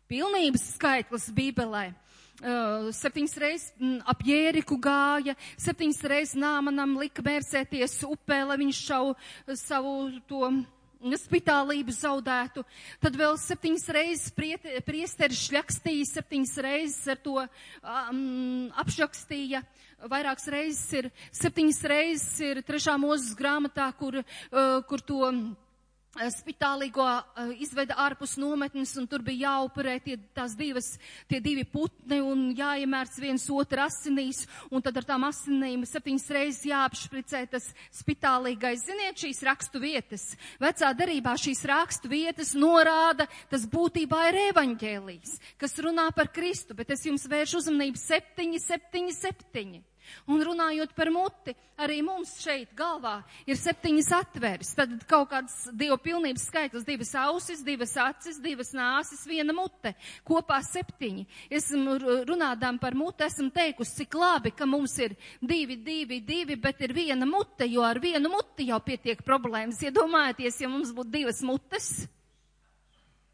[0.05, 1.87] pilnības skaitlis Bībelē.
[2.41, 8.79] Uh, septiņas reizes mm, ap Jēriku gāja, septiņas reizes nāmanam lika mērsēties upē, lai viņš
[8.87, 9.13] šau
[9.59, 9.93] savu
[10.27, 10.49] to
[11.19, 12.65] spitālību zaudētu.
[13.03, 19.61] Tad vēl septiņas reizes priesteri šļakstīja, septiņas reizes ar to um, apšakstīja.
[20.09, 25.62] Vairākas reizes ir, septiņas reizes ir trešā mūzes grāmatā, kur, uh, kur to Eh,
[26.13, 30.93] spitālīgo uh, izveda ārpus nometnes, un tur bija jāupurē tie, tās divas,
[31.29, 36.67] tie divi putni, un jāiemērts viens otru asinīs, un tad ar tām asinīm septiņas reizes
[36.69, 38.85] jāapšpricē tas spitālīgais.
[38.85, 40.27] Ziniet, šīs rakstu vietas,
[40.61, 46.93] vecā darībā šīs rakstu vietas norāda, tas būtībā ir evaņģēlijs, kas runā par Kristu, bet
[46.93, 49.83] es jums vēršu uzmanību septiņi, septiņi, septiņi.
[50.29, 53.17] Un runājot par muti, arī mums šeit galvā
[53.49, 54.73] ir septiņas atveres.
[54.77, 59.93] Tad kaut kāds dievu pilnības skaitlis, divas ausis, divas acis, divas nāsis, viena mute.
[60.27, 61.25] Kopā septiņi.
[61.53, 61.97] Esmu
[62.29, 66.95] runādām par muti, esmu teikusi, cik labi, ka mums ir divi, divi, divi, bet ir
[66.95, 69.81] viena mute, jo ar vienu muti jau pietiek problēmas.
[69.83, 71.91] Iedomājieties, ja mums būtu divas mutes.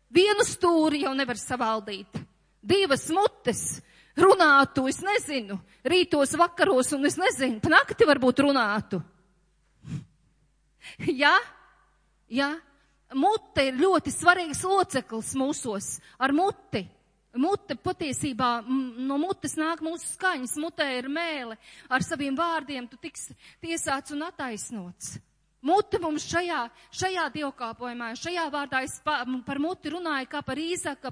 [0.10, 2.18] Vienu stūri jau nevar savaldīt.
[2.66, 3.80] Divas mutes
[4.18, 9.02] runātu, es nezinu, rītos, vakaros, un es nezinu, pa nakti varbūt runātu.
[11.24, 11.36] Jā,
[12.30, 12.50] jā,
[13.16, 16.86] mute ir ļoti svarīgs loceklis mūsos ar muti.
[17.40, 23.28] Mute patiesībā, no mutes nāk mūsu skaņas, mutē ir mēle, ar saviem vārdiem tu tiks
[23.62, 25.20] tiesāts un attaisnots.
[25.60, 26.60] Muti mums šajā,
[26.96, 31.12] šajā dievkāpojumā, šajā vārdā es pa, par muti runāju kā par īzaka,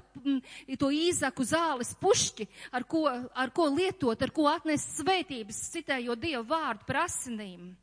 [0.80, 6.46] to īzaku zāles pušķi, ar ko, ar ko lietot, ar ko atnest svētības, citējot dievu
[6.48, 7.74] vārdu par asinīm.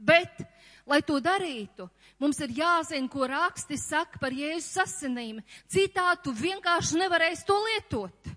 [0.00, 0.40] Bet,
[0.88, 5.44] lai to darītu, mums ir jāzina, ko raksti saka par Jēzus asinīm.
[5.70, 8.34] Citādi tu vienkārši nevarēsi to lietot.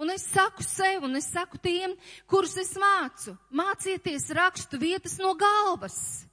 [0.00, 1.98] Un es saku sev, un es saku tiem,
[2.30, 6.29] kurus es mācu, mācieties rakstu vietas no galvas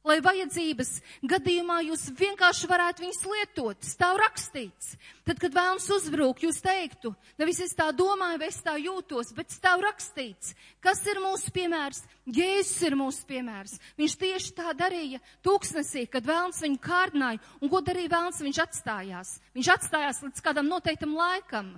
[0.00, 0.94] Lai vajadzības
[1.28, 4.94] gadījumā jūs vienkārši varētu viņus lietot, stāv rakstīts.
[5.28, 9.52] Tad, kad vēlams uzbrūk, jūs teiktu, nevis es tā domāju, vai es tā jūtos, bet
[9.52, 10.54] stāv rakstīts.
[10.80, 12.00] Kas ir mūsu piemērs?
[12.24, 13.76] Jēzus ir mūsu piemērs.
[14.00, 17.44] Viņš tieši tā darīja tūkstnesī, kad vēlams viņu kārdināja.
[17.60, 18.40] Un ko darīja vēlams?
[18.48, 19.34] Viņš atstājās.
[19.58, 21.74] Viņš atstājās līdz kādam noteiktam laikam.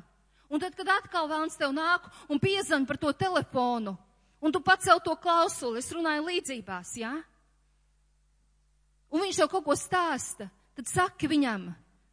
[0.47, 3.97] Un tad, kad atkal vēlams tev nāk un piezvan par to telefonu,
[4.39, 7.17] un tu pacel to klausuli, es runāju līdzībās, jā?
[7.17, 7.32] Ja?
[9.13, 11.69] Un viņš tev kaut ko stāsta, tad saki viņam,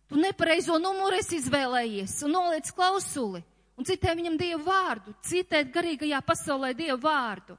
[0.10, 3.42] tu nepareizo numuru esi izvēlējies un noliec klausuli
[3.80, 7.56] un citē viņam Dievu vārdu, citēt garīgajā pasaulē Dievu vārdu.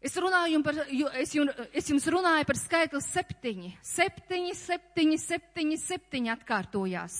[0.00, 0.78] Es runāju par,
[1.20, 3.74] es, jums, es jums runāju par skaitli septiņi.
[3.84, 7.18] Septiņi, septiņi, septiņi, septiņi atkārtojās.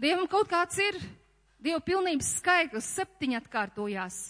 [0.00, 0.96] Dievam kaut kāds ir,
[1.60, 4.22] Dieva pilnības skaitlis septiņi atkārtojās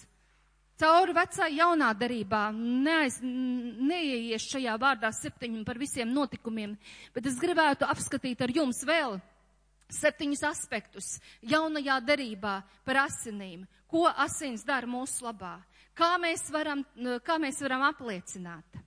[0.81, 6.73] cauri vecā jaunā darībā, neaiz, neieies šajā vārdā septiņi par visiem notikumiem,
[7.13, 9.19] bet es gribētu apskatīt ar jums vēl
[9.91, 13.67] septiņus aspektus jaunajā darībā par asinīm.
[13.91, 15.59] Ko asins dara mūsu labā?
[15.93, 16.85] Kā mēs varam,
[17.25, 18.79] kā mēs varam apliecināt?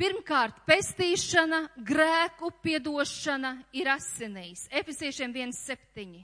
[0.00, 4.64] Pirmkārt, pestīšana, grēku piedošana ir asinīs.
[4.72, 6.22] Efesiešiem 1.7.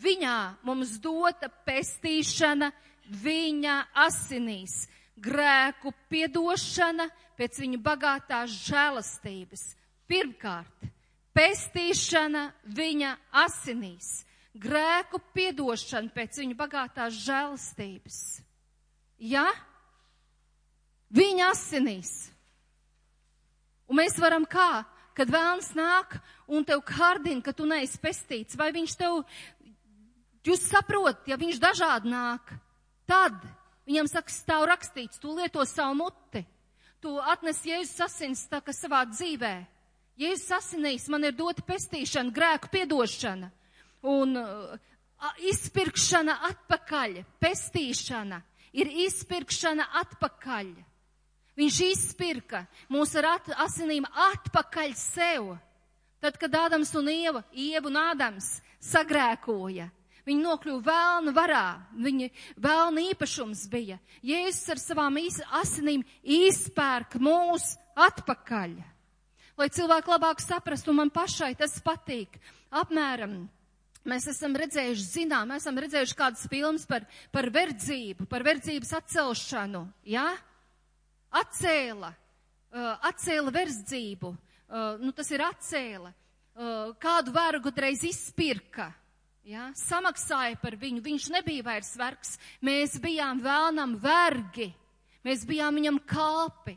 [0.00, 2.70] Viņā mums dota pestīšana,
[3.10, 4.86] viņa asinīs,
[5.20, 7.08] grēku piedošana
[7.38, 9.64] pēc viņa bagātās žēlastības.
[10.10, 10.86] Pirmkārt,
[11.36, 18.20] pestīšana viņa asinīs, grēku piedošana pēc viņa bagātās žēlastības.
[19.20, 19.46] Ja?
[21.10, 22.30] Viņa asinīs.
[23.90, 24.84] Un mēs varam kā?
[25.18, 26.14] Kad vēlns nāk
[26.48, 29.18] un tev kārdina, ka tu neesi pestīts, vai viņš tev,
[30.46, 32.54] jūs saprotat, ja viņš dažādi nāk,
[33.10, 33.42] Tad
[33.88, 36.44] viņam saka, stāv rakstīts, tu lieto savu muti,
[37.02, 39.54] tu atnes Jēzus asins tā kā savā dzīvē.
[40.20, 43.50] Jēzus asinīs man ir dota pestīšana, grēku piedošana
[44.06, 44.76] un uh,
[45.50, 48.40] izpirkšana atpakaļ, pestīšana
[48.78, 50.70] ir izpirkšana atpakaļ.
[51.58, 55.54] Viņš izpirka mūs ar at, asinīm atpakaļ sev.
[56.20, 59.88] Tad, kad Ādams un Ieva, Ieva un Ādams sagrēkoja,
[60.28, 64.00] viņi nokļuva vēlna varā, viņi vēlna īpašums bija.
[64.22, 65.20] Jēzus ar savām
[65.60, 68.76] asinīm izpērk mūs atpakaļ.
[69.60, 72.38] Lai cilvēki labāk saprastu, man pašai tas patīk.
[72.70, 73.42] Apmēram
[74.08, 77.04] Mēs esam redzējuši, zinām, esam redzējuši kādas filmas par,
[77.34, 80.24] par verdzību, par verdzības atcelšanu, jā?
[80.24, 80.46] Ja?
[81.40, 88.88] Atcēla, uh, atcēla verdzību, uh, nu tas ir atcēla, uh, kādu vergu reiz izpirka?
[89.50, 89.70] Ja?
[89.74, 94.68] Samaksāja par viņu, viņš nebija vairs vergs, mēs bijām vēlnam vergi,
[95.26, 96.76] mēs bijām viņam kalpi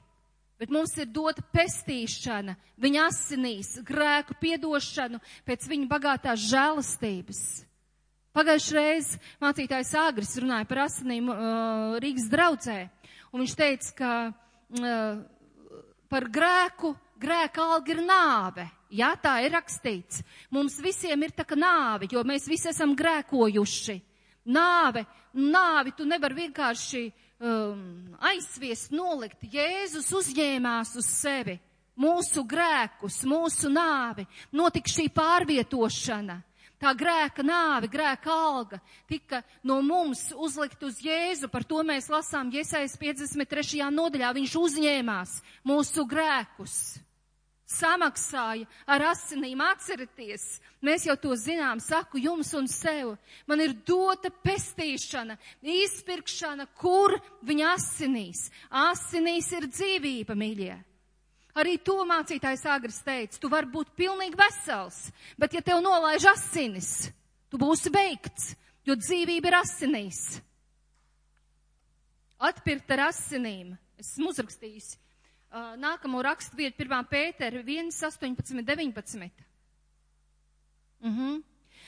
[0.64, 7.42] bet mums ir dota pestīšana, viņa asinīs, grēku piedošanu pēc viņa bagātās žēlastības.
[8.34, 12.78] Pagājušajā reizē mācītājs Āgris runāja par asinīm uh, Rīgas draudzē,
[13.34, 15.20] un viņš teica, ka uh,
[16.08, 18.66] par grēku, grēka alga ir nāve.
[18.94, 20.22] Jā, tā ir rakstīts.
[20.54, 23.96] Mums visiem ir tā kā nāve, jo mēs visi esam grēkojuši.
[24.54, 27.84] Nāve, nāvi tu nevar vienkārši um,
[28.22, 29.48] aizsviest, nolikt.
[29.50, 31.58] Jēzus uzņēmās uz sevi
[31.98, 36.42] mūsu grēkus, mūsu nāvi, notika šī pārvietošana.
[36.84, 41.48] Tā grēka nāve, grēka alga tika no mums uzlikt uz Jēzu.
[41.50, 43.88] Par to mēs lasām Iesais 53.
[43.88, 44.34] nodaļā.
[44.36, 46.76] Viņš uzņēmās mūsu grēkus
[47.74, 49.62] samaksāja ar asinīm.
[49.66, 50.46] Atcerieties,
[50.84, 53.16] mēs jau to zinām, saku jums un sev.
[53.50, 58.48] Man ir dota pestīšana, izpirkšana, kur viņa asinīs.
[58.70, 60.78] Asinīs ir dzīvība, mīļie.
[61.54, 67.12] Arī to mācītājs Agris teica, tu vari būt pilnīgi vesels, bet ja tev nolaiž asinis,
[67.54, 68.56] tu būsi beigts,
[68.88, 70.24] jo dzīvība ir asinīs.
[72.44, 73.78] Atpirkt ar asinīm.
[74.02, 74.96] Esmu uzrakstījis
[75.54, 77.08] uh, nākamo rakstu vietu 1.
[77.10, 79.32] Pētera 1, 18, 19.
[81.04, 81.42] Uh -huh.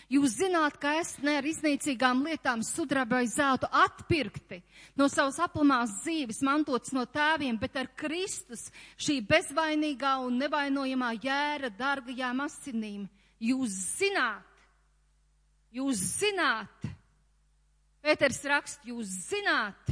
[0.05, 4.59] Jūs zināt, ka esat ne ar iznīcīgām lietām sudraba vai zeltu atpirkti
[4.95, 8.67] no savas aplamās dzīves, mantots no tēviem, bet ar Kristus
[9.01, 13.07] šī bezvainīgā un nevainojamā jēra dargajām asinīm.
[13.39, 14.61] Jūs zināt,
[15.71, 16.85] jūs zināt,
[18.05, 19.89] Pēters rakst, jūs zināt,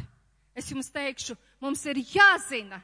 [0.53, 2.77] es jums teikšu, mums ir jāzina,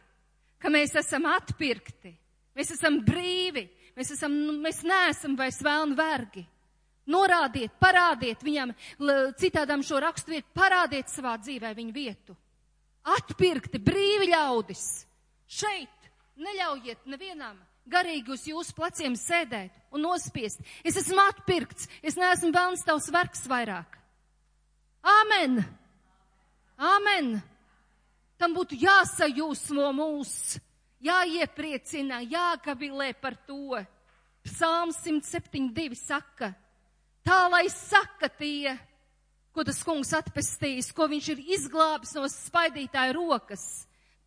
[0.62, 2.14] ka mēs esam atpirkti,
[2.58, 3.66] mēs esam brīvi,
[3.98, 6.46] mēs, esam, nu, mēs neesam vairs vēlni vergi.
[7.10, 8.76] Norādiet, parādiet viņam,
[9.42, 12.36] citādām šo raksturvietu, parādiet savā dzīvē viņu vietu.
[13.10, 14.84] Atpirkti, brīvi ļaudis.
[15.50, 17.58] Šeit neļaujiet nevienam
[17.90, 20.62] garīgi uz jūsu pleciem sēdēt un nospiest.
[20.86, 23.98] Es esmu atpirkts, es neesmu vēlns tavs vergs vairāk.
[25.02, 25.64] Amen!
[26.78, 27.40] Amen!
[28.40, 30.34] Tam būtu jāsajūsmo mūs,
[31.04, 33.80] jāiepriecina, jāgavilē par to.
[34.48, 36.54] Psalms 172 saka,
[37.28, 38.78] tā lai saka tie,
[39.52, 43.66] ko tas kungs atpestīs, ko viņš ir izglābis no spaidītāja rokas.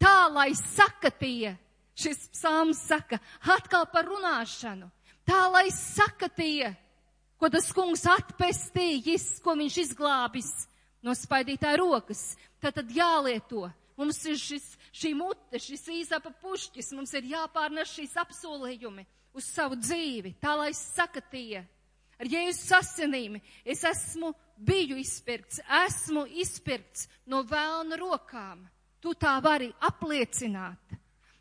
[0.02, 1.54] Tā lai saka tie,
[1.96, 3.20] šis psalms saka,
[3.54, 4.90] atkal par runāšanu.
[5.24, 6.74] Tā lai saka tie,
[7.38, 10.50] ko tas kungs atpestījis, ko viņš izglābis
[11.02, 12.34] no spaidītāja rokas.
[12.60, 14.64] Tad, tad jālieto Mums ir šis,
[14.96, 19.04] šī mute, šis īsapa pušķis, mums ir jāpārnes šīs apsolījumi
[19.36, 21.62] uz savu dzīvi, tā lai saka tie.
[22.20, 24.30] Ar Jēzus asinīm es esmu
[24.62, 28.62] biju izpirkts, esmu izpirkts no vēlna rokām.
[29.02, 31.00] Tu tā vari apliecināt.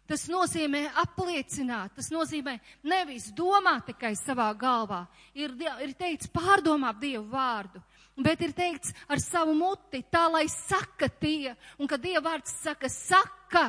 [0.09, 5.05] Tas nozīmē apliecināt, tas nozīmē nevis domāt tikai savā galvā.
[5.37, 5.53] Ir,
[5.85, 7.79] ir teikts pārdomāt Dievu vārdu,
[8.23, 12.89] bet ir teikts ar savu muti, tā lai saka tie, un kad Dieva vārds saka
[12.91, 13.65] saka,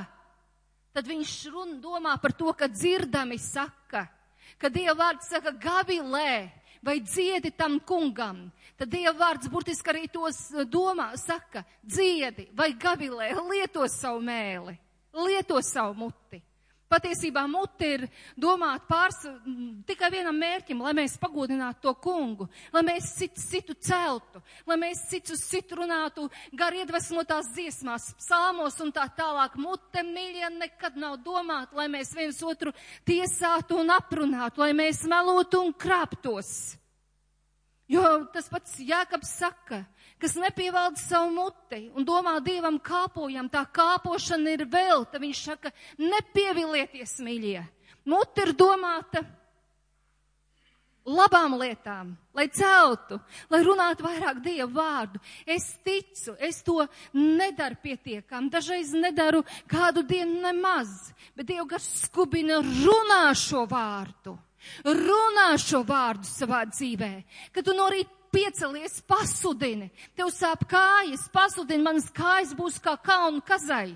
[0.93, 4.07] tad viņš runa domā par to, ka dzirdami saka,
[4.59, 6.51] kad Dieva vārds saka gavilē
[6.83, 8.45] vai dziedi tam kungam,
[8.77, 14.77] tad Dieva vārds burtiski arī tos domā, saka dziedi vai gavilē, lieto savu mēli,
[15.15, 16.43] lieto savu muti.
[16.93, 18.03] Patiesībā muti ir
[18.37, 19.23] domāt pārs
[19.89, 25.07] tikai vienam mērķim, lai mēs pagodinātu to kungu, lai mēs citu, citu celtu, lai mēs
[25.09, 29.57] citu citu runātu gar iedvesmotās dziesmās, psalmos un tā tālāk.
[29.57, 32.75] Mute mīļie nekad nav domāt, lai mēs viens otru
[33.09, 36.53] tiesātu un aprunātu, lai mēs melotu un krāptos.
[37.93, 39.83] Jo tas pats Jākabs saka,
[40.23, 45.19] kas nepievalda savu muti un domā Dievam kāpojam, tā kāpošana ir velta.
[45.23, 47.63] Viņš saka, nepievilieties, mīļie.
[48.07, 49.23] Mute ir domāta
[51.03, 53.19] labām lietām, lai celtu,
[53.51, 55.19] lai runātu vairāk Dievu vārdu.
[55.47, 56.79] Es ticu, es to
[57.19, 64.39] nedaru pietiekam, dažreiz nedaru kādu dienu nemaz, bet Dievu gars skubina runā šo vārdu.
[64.87, 67.15] Runā šo vārdu savā dzīvē,
[67.51, 73.45] kad tu no rīta piecelies, pasudini, tev sāp kājas, pasudini, manas kājas būs kā kalnu
[73.47, 73.93] kazai.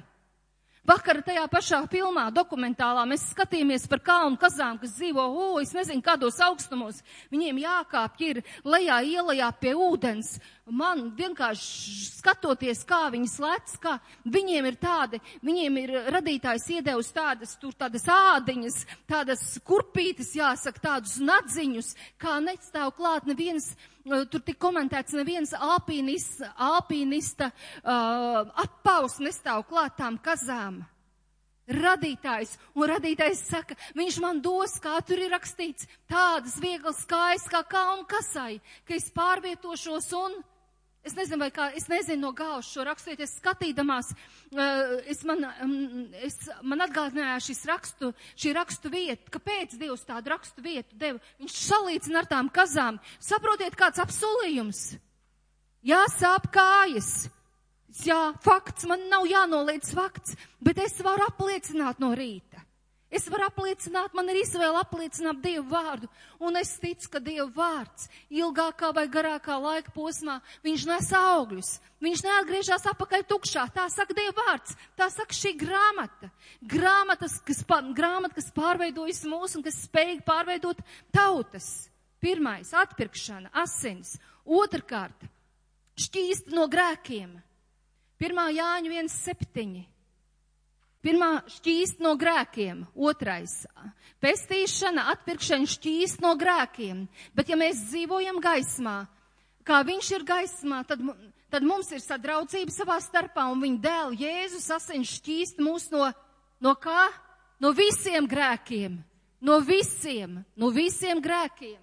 [0.86, 6.04] Vakar tajā pašā filmā, dokumentālā, mēs skatījāmies par kalnu kazām, kas dzīvo, o, es nezinu,
[6.04, 7.00] kādos augstumos.
[7.32, 10.36] Viņiem jākāpj ir lejā ielajā pie ūdens.
[10.66, 13.92] Man vienkārši skatoties, kā viņas lec, kā
[14.26, 21.20] viņiem ir tādi, viņiem ir radītājs iedevis tādas, tur tādas ādiņas, tādas kurpītes, jāsaka, tādus
[21.22, 29.64] nadziņus, kā nestāv klāt neviens Eh, tur tik komentēts, neviens alpīnista, alpīnista uh, appaus nestāv
[29.66, 30.84] klātām kazām.
[31.66, 37.64] Radītājs, un radītājs saka, viņš man dos, kā tur ir rakstīts, tādas vieglas kājas kā
[37.66, 40.38] kalnu kasai, ka es pārvietošos un
[41.06, 45.44] Es nezinu, vai kā, es nezinu no gaužas šo raksturiet, es skatīdamās, uh, es man,
[45.62, 45.74] um,
[46.26, 46.34] es,
[46.66, 51.22] man atgādināja šis rakstu, šī rakstu vieta, kāpēc Dievs tādu rakstu vietu deva.
[51.38, 52.98] Viņš salīdzina ar tām kazām.
[53.22, 54.82] Saprotiet, kāds apsolījums.
[55.86, 57.28] Jā, sāp kājas.
[58.02, 62.55] Jā, fakts, man nav jānoliedz fakts, bet es varu apliecināt no rīta.
[63.16, 66.08] Es varu apliecināt, man ir izvēle apliecināt Dievu vārdu,
[66.42, 70.34] un es ticu, ka Dievu vārds ilgākā vai garākā laika posmā,
[70.66, 71.70] viņš nes augļus,
[72.04, 76.28] viņš neatgriežas apakaļ tukšā, tā saka Dievu vārds, tā saka šī grāmata.
[76.60, 77.64] Grāmatas, kas,
[77.96, 81.88] grāmata, kas pārveidojas mūs un kas spēj pārveidot tautas.
[82.20, 84.18] Pirmais- atpirkšana, asins.
[84.44, 85.24] Otrkārt-
[86.04, 87.32] šķīst no grēkiem.
[88.20, 89.95] Pirmā Jāņa 1,7.
[91.06, 93.60] Pirmā šķīst no grēkiem, otrais-
[94.24, 97.06] pestīšana, atpirkšana šķīst no grēkiem.
[97.32, 99.06] Bet ja mēs dzīvojam gaismā,
[99.62, 100.98] kā viņš ir gaismā, tad,
[101.48, 106.10] tad mums ir sadraudzība savā starpā un viņa dēl Jēzus asins šķīst mūs no,
[106.60, 107.06] no kā?
[107.60, 108.98] No visiem grēkiem.
[109.40, 111.78] No visiem, no visiem grēkiem.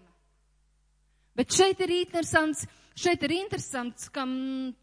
[1.33, 2.65] Bet šeit ir interesants,
[2.97, 4.25] šeit ir interesants, ka,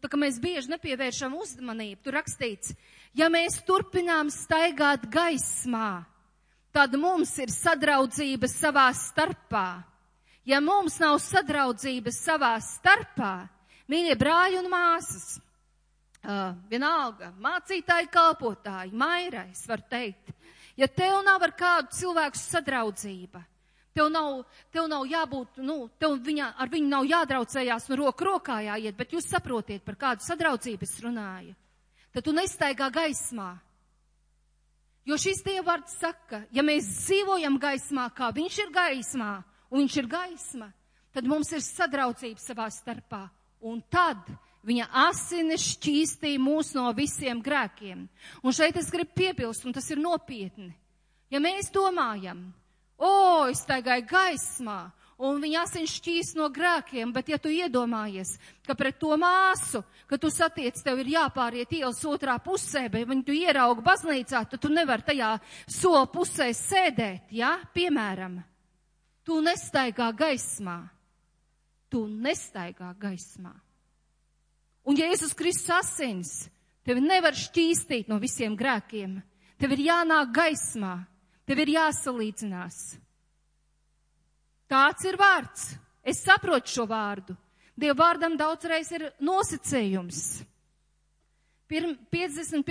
[0.09, 2.01] ka mēs bieži nepievēršam uzmanību.
[2.03, 2.73] Tur rakstīts,
[3.17, 6.05] Ja mēs turpinām staigāt gaismā,
[6.71, 9.83] tad mums ir sadraudzība savā starpā.
[10.47, 13.33] Ja mums nav sadraudzības savā starpā,
[13.91, 15.35] mīļie brāļi un māsas,
[16.23, 20.31] uh, vienalga, mācītāji, kalpotāji, mairais, var teikt,
[20.79, 23.43] ja tev nav ar kādu cilvēku sadraudzība,
[23.93, 28.63] tev nav, tev nav jābūt, nu, tev viņa, ar viņu nav jādraucējās un roku rokā
[28.71, 31.59] jāiet, bet jūs saprotiet, par kādu sadraudzību es runāju
[32.13, 33.55] tad tu nestaigā gaismā.
[35.07, 39.31] Jo šis dievvārds saka, ja mēs dzīvojam gaismā, kā viņš ir gaismā,
[39.71, 40.69] un viņš ir gaisma,
[41.15, 43.25] tad mums ir sadraudzība savā starpā.
[43.65, 44.29] Un tad
[44.65, 48.05] viņa asinis šķīstīja mūs no visiem grēkiem.
[48.45, 50.71] Un šeit es gribu piebilst, un tas ir nopietni.
[51.31, 52.43] Ja mēs domājam,
[52.99, 54.79] o, es taigāju gaismā,
[55.21, 58.33] un viņa asins šķīs no grēkiem, bet ja tu iedomājies,
[58.65, 63.25] ka pret to māsu, ka tu satiec, tev ir jāpāriet ielas otrā pusē, bet viņu
[63.27, 65.35] tu ieraugi baznīcā, tad tu nevar tajā
[65.67, 67.57] sola pusē sēdēt, ja?
[67.75, 68.39] piemēram.
[69.21, 70.79] Tu nestaigā gaismā.
[71.91, 73.53] Tu nestaigā gaismā.
[74.87, 76.31] Un Jēzus Kristus asins
[76.87, 79.19] tevi nevar šķīstīt no visiem grēkiem.
[79.61, 80.95] Tev ir jānāk gaismā,
[81.45, 82.79] tev ir jāsalīdzinās.
[84.71, 85.73] Tāds ir vārds.
[86.01, 87.35] Es saprotu šo vārdu.
[87.75, 90.41] Dieva vārdam daudzreiz ir nosacījums.
[91.71, 92.63] Pirm, 51.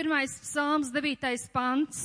[0.45, 1.47] psalms, 9.
[1.53, 2.03] pants.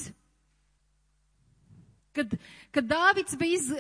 [2.16, 2.38] Kad,
[2.72, 3.72] kad, Dāvids bija, iz,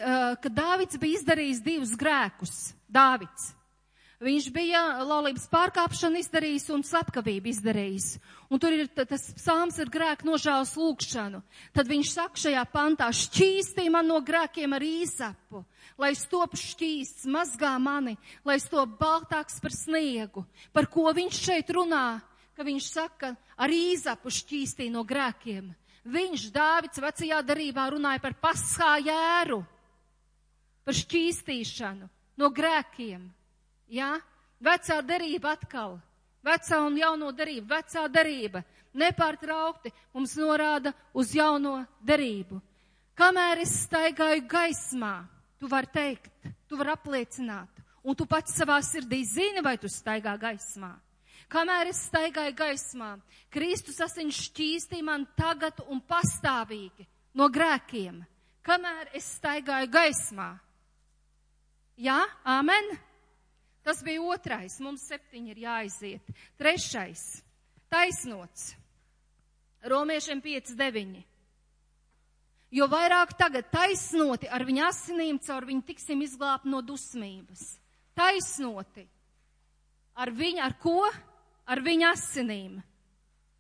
[0.43, 3.53] kad Dāvids bija izdarījis divus grēkus, Dāvids.
[4.23, 8.05] Viņš bija laulības pārkāpšanu izdarījis un slepkavību izdarījis.
[8.47, 11.41] Un tur ir tas psalms ar grēku nožēlas lūgšanu.
[11.75, 15.65] Tad viņš saka šajā pantā, šķīstī man no grēkiem ar īsapu,
[15.99, 18.15] lai es topu šķīsts, mazgā mani,
[18.47, 20.45] lai es to baltāks par sniegu.
[20.71, 22.07] Par ko viņš šeit runā?
[22.55, 25.73] Ka viņš saka, ar īzapu šķīstī no grēkiem.
[26.07, 29.59] Viņš, Dāvids, vecajā darībā runāja par paskā jēru,
[30.85, 32.07] par šķīstīšanu
[32.39, 33.25] no grēkiem.
[33.91, 34.15] Jā,
[34.63, 35.99] vecā derība atkal,
[36.45, 38.63] vecā un jauno derību, vecā derība
[38.95, 42.59] nepārtraukti mums norāda uz jauno derību.
[43.15, 45.13] Kamēr es staigāju gaismā,
[45.59, 50.35] tu vari teikt, tu vari apliecināt, un tu pats savā sirdī zini, vai tu staigā
[50.39, 50.91] gaismā.
[51.51, 53.15] Kamēr es staigāju gaismā,
[53.53, 57.05] Kristus asins šķīstī man tagad un pastāvīgi
[57.35, 58.23] no grēkiem.
[58.65, 60.55] kamēr es staigāju gaismā.
[62.01, 62.97] Jā, amen.
[63.85, 66.33] Tas bija otrais, mums septiņi ir jāiziet.
[66.57, 67.21] Trešais,
[67.93, 68.71] taisnots.
[69.85, 71.21] Romiešiem 5.9.
[72.73, 77.75] Jo vairāk tagad taisnoti ar viņa asinīm, caur viņu tiksim izglābt no dusmības.
[78.17, 79.05] Taisnoti.
[80.17, 81.05] Ar viņu, ar ko?
[81.69, 82.79] Ar viņa asinīm.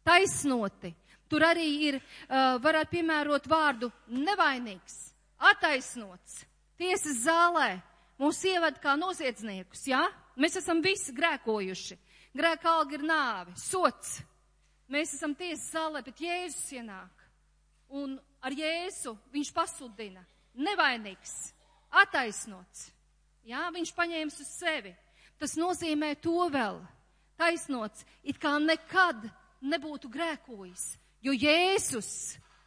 [0.05, 0.95] Taisnoti.
[1.29, 1.99] Tur arī ir,
[2.29, 4.97] varētu piemērot vārdu nevainīgs,
[5.41, 6.43] attaisnots,
[6.77, 7.79] tiesas zālē,
[8.21, 10.03] mūs ievad kā noziedzniekus, jā?
[10.05, 10.21] Ja?
[10.35, 11.95] Mēs esam visi grēkojuši.
[12.35, 14.17] Grēka alga ir nāve, sots.
[14.91, 17.23] Mēs esam tiesas zālē, bet Jēzus ienāk.
[17.95, 20.25] Un ar Jēzu viņš pasludina.
[20.55, 21.53] Nevainīgs,
[22.03, 22.89] attaisnots.
[23.47, 24.91] Jā, viņš paņēma uz sevi.
[25.39, 26.79] Tas nozīmē to vēl.
[27.35, 29.25] Taisnots, it kā nekad
[29.63, 30.85] nebūtu grēkojis.
[31.23, 32.11] Jo Jēzus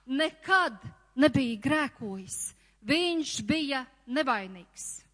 [0.06, 0.76] nekad
[1.16, 2.38] nebija grēkojis.
[2.88, 5.07] Viņš bija nevainīgs.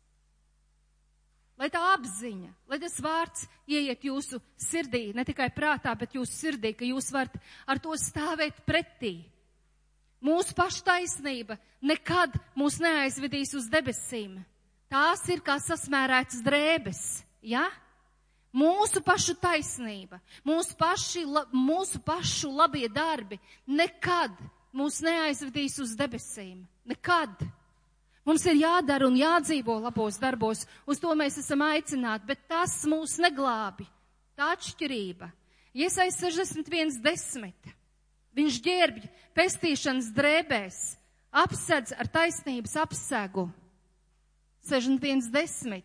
[1.54, 6.72] Lai tā apziņa, lai tas vārds ieiet jūsu sirdī, ne tikai prātā, bet jūsu sirdī,
[6.74, 7.36] ka jūs varat
[7.70, 9.20] ar to stāvēt pretī.
[10.24, 14.40] Mūsu paša taisnība nekad mūs neaizvedīs uz debesīm.
[14.90, 17.00] Tās ir kā sasmērētas drēbes,
[17.46, 17.68] ja?
[18.54, 24.34] Mūsu pašu taisnība, mūsu, paši, mūsu pašu labie darbi nekad
[24.74, 26.62] mūs neaizvedīs uz debesīm.
[26.86, 27.34] Nekad.
[28.24, 33.18] Mums ir jādara un jādzīvo labos darbos, uz to mēs esam aicināti, bet tas mūs
[33.20, 33.84] neglābi.
[34.34, 35.28] Tā atšķirība.
[35.76, 37.74] Iesais 61.10.
[38.34, 39.04] Viņš ģērbj
[39.36, 40.78] pestīšanas drēbēs,
[41.44, 43.48] apsedz ar taisnības apsegu.
[44.70, 45.84] 61.10.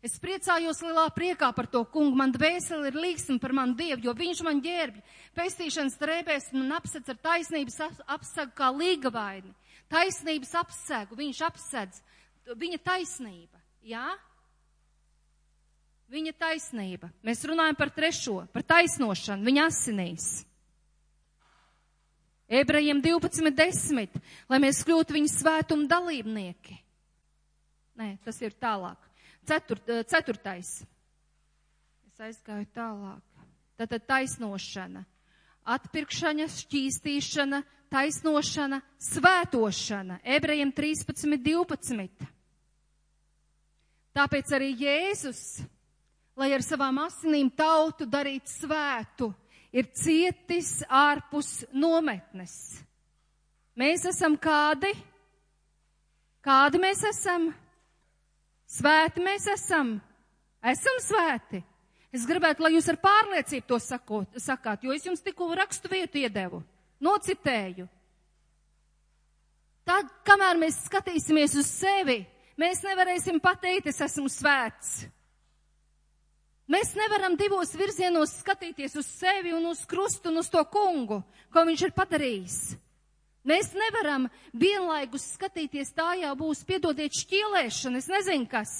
[0.00, 4.14] Es priecājos lielā priekā par to kungu, man dvēseli ir līgsma par manu dievu, jo
[4.16, 5.02] viņš man ģērbj
[5.36, 9.52] pestīšanas drēbēs un apsedz ar taisnības apsegu kā līgavaini
[9.90, 12.02] taisnības apsegu, viņš apsedz,
[12.56, 14.06] viņa taisnība, jā?
[16.10, 17.10] Viņa taisnība.
[17.22, 20.30] Mēs runājam par trešo, par taisnošanu, viņa asinīs.
[22.50, 24.16] Ebrejiem 12.10,
[24.50, 26.80] lai mēs kļūtu viņa svētuma dalībnieki.
[28.00, 28.98] Nē, tas ir tālāk.
[29.46, 30.80] Ceturt, eh, ceturtais.
[32.10, 33.22] Es aizgāju tālāk.
[33.78, 35.04] Tātad taisnošana,
[35.64, 40.20] atpirkšana, šķīstīšana, taisnošana, svētošana.
[40.24, 42.28] Ebrejiem 13, 12.
[44.14, 45.42] Tāpēc arī Jēzus,
[46.38, 49.30] lai ar savām asinīm tautu darītu svētu,
[49.74, 52.54] ir cietis ārpus nometnes.
[53.78, 54.90] Mēs esam kādi?
[56.44, 57.50] Kādi mēs esam?
[58.70, 59.96] Svēti mēs esam.
[60.60, 61.62] Esam svēti.
[62.10, 66.18] Es gribētu, lai jūs ar pārliecību to sakot, sakāt, jo es jums tikko rakstu vietu
[66.18, 66.58] iedevu
[67.04, 67.86] nocitēju.
[69.88, 72.20] Tad, kamēr mēs skatīsimies uz sevi,
[72.60, 75.00] mēs nevarēsim pateikt, es esmu svēts.
[76.70, 81.18] Mēs nevaram divos virzienos skatīties uz sevi un uz krustu un uz to kungu,
[81.50, 82.60] ko viņš ir padarījis.
[83.50, 88.74] Mēs nevaram vienlaikus skatīties, tā jau būs, piedodiet, šķielēšana, es nezinu kas.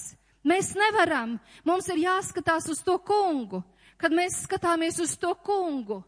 [0.46, 1.38] Mēs nevaram.
[1.64, 3.62] Mums ir jāskatās uz to kungu.
[4.00, 6.00] Kad mēs skatāmies uz to kungu,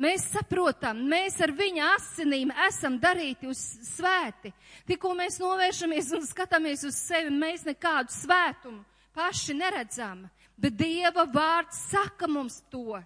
[0.00, 3.60] Mēs saprotam, mēs ar viņa asinīm esam darīti uz
[3.92, 4.50] svēti.
[4.88, 8.82] Tikko mēs novēršamies un skatāmies uz sevi, mēs nekādu svētumu
[9.14, 10.26] paši neredzam.
[10.56, 12.98] Bet Dieva vārds saka mums to.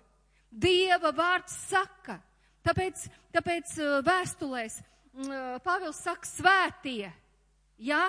[0.51, 2.19] Dieva vārds saka.
[2.65, 7.09] Tāpēc, tāpēc uh, vēstulēs uh, Pāvils saka svētie.
[7.81, 8.09] Ja?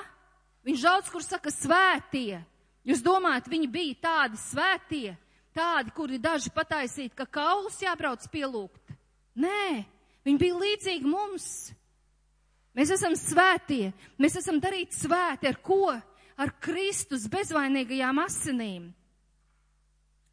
[0.67, 2.39] Viņš daudz kur saka svētie.
[2.87, 5.13] Jūs domājat, viņi bija tādi svētie?
[5.55, 8.95] Tādi, kuri daži pataisīt, ka kaulus jābrauc pielūgt.
[9.39, 9.85] Nē,
[10.27, 11.49] viņi bija līdzīgi mums.
[12.77, 13.89] Mēs esam svētie,
[14.21, 15.91] mēs esam darīti svēti ar ko?
[16.39, 18.85] Ar Kristus bezvainīgajām asinīm.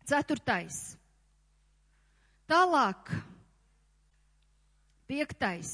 [0.06, 0.94] Ceturtais.
[2.46, 3.10] Tālāk.
[5.10, 5.72] Piektais.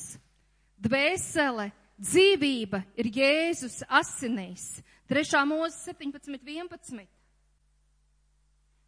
[0.82, 1.68] Dvēsele,
[2.00, 4.80] dzīvība ir Jēzus asinīs.
[5.12, 5.44] 3.
[5.44, 7.04] mūzes 17, 11.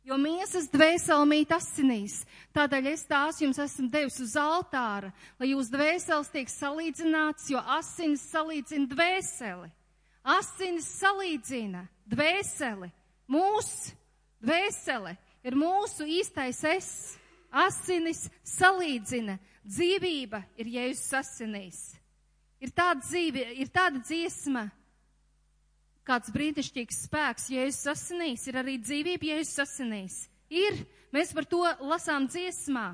[0.05, 2.19] Jo miesas dvēseli mīt asinīs,
[2.53, 5.09] tādēļ es tās jums esmu devis uz altāra,
[5.41, 9.71] lai jūs dvēseles tiek salīdzināts, jo asinis salīdzina dvēseli.
[10.25, 12.91] Asinis salīdzina dvēseli.
[13.33, 13.97] Mūsu
[14.45, 16.93] dvēsele ir mūsu īstais es.
[17.55, 19.39] Asinis salīdzina.
[19.65, 21.79] Dzīvība ir Jēzus asinīs.
[22.61, 24.67] Ir tāda dzīve, ir tāda dziesma,
[26.07, 30.19] kāds brīnišķīgs spēks Jēzus asinīs, ir arī dzīvība Jēzus asinīs.
[30.53, 32.93] Ir, mēs par to lasām dziesmā.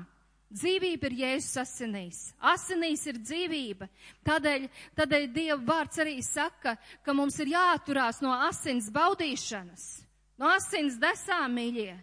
[0.51, 2.17] Dzīvība ir Jēzus asinīs.
[2.43, 3.87] Asinīs ir dzīvība.
[4.27, 4.65] Tādēļ,
[4.99, 6.75] tādēļ Dieva vārds arī saka,
[7.05, 9.85] ka mums ir jāturās no asins baudīšanas,
[10.41, 11.95] no asins desām mīļie.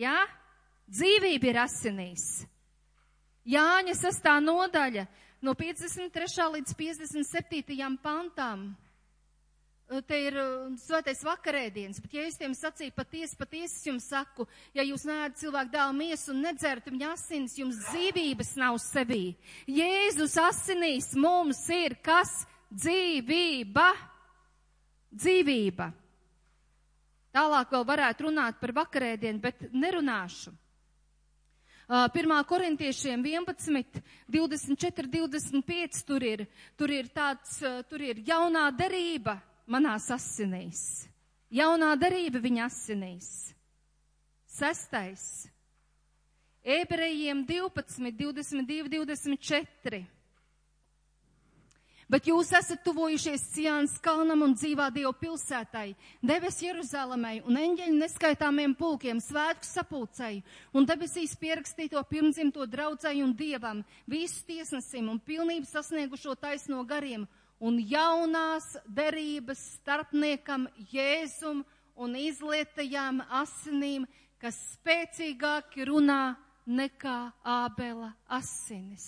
[0.00, 0.16] Jā?
[0.88, 2.24] Dzīvība ir asinīs.
[3.44, 5.04] Jāņa sastā nodaļa
[5.44, 6.48] no 53.
[6.56, 8.00] līdz 57.
[8.00, 8.70] pantām.
[9.84, 10.36] Te ir
[10.80, 15.74] svētais vakarēdienas, bet ja es tiem sacīju patiesi, patiesi jums saku, ja jūs neēdat cilvēku
[15.74, 19.34] dēlu miesu un nedzerat viņa asins, jums dzīvības nav sevī.
[19.68, 22.32] Jēzus asinīs mums ir kas?
[22.72, 23.86] Dzīvība.
[25.12, 25.92] Dzīvība.
[27.36, 30.56] Tālāk vēl varētu runāt par vakarēdienu, bet nerunāšu.
[31.92, 32.38] 1.
[32.48, 34.00] korintiešiem 11,
[34.32, 36.48] 24, 25 tur ir,
[36.80, 37.58] tur ir tāds,
[37.90, 40.80] tur ir jaunā derība manās asinīs.
[41.54, 43.28] Jaunā darība viņa asinīs.
[44.50, 45.46] Sestais.
[46.64, 50.04] Ebrejiem 12, 22, 24.
[52.08, 58.74] Bet jūs esat tuvojušies Ciānas kalnam un dzīvā Dieva pilsētai, deves Jeruzalemai un eņģeļu neskaitāmiem
[58.76, 60.42] pulkiem, svētku sapulcei
[60.76, 67.24] un debesīs pierakstīto pirmdzimto draudzai un Dievam, visu tiesnesim un pilnību sasniegušo taisno gariem
[67.64, 71.62] un jaunās derības starpniekam Jēzum
[71.96, 74.04] un izlietajām asinīm,
[74.42, 76.34] kas spēcīgāki runā
[76.66, 79.06] nekā ābela asinis.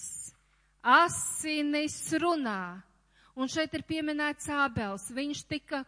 [0.80, 2.80] Asinis runā.
[3.36, 5.10] Un šeit ir pieminēts ābels.
[5.12, 5.82] Viņš tika,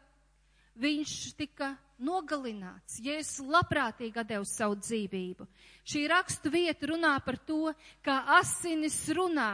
[0.77, 1.71] viņš tika
[2.05, 2.99] nogalināts.
[3.01, 5.49] Jēzus labprātīgi deva savu dzīvību.
[5.89, 7.73] Šī rakstu vieta runā par to,
[8.05, 9.53] kā asinis runā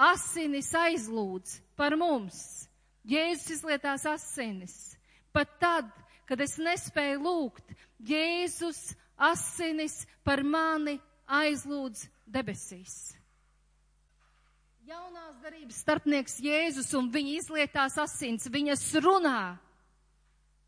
[0.00, 2.68] asinis aizlūdz par mums.
[3.08, 4.74] Jēzus izlietās asinis.
[5.32, 5.88] Pat tad,
[6.28, 7.72] kad es nespēju lūgt,
[8.04, 10.98] Jēzus asinis par mani
[11.40, 13.16] aizlūdz debesīs.
[14.90, 19.40] Jaunās darības starpnieks Jēzus un viņa izlietās asins, viņas runā.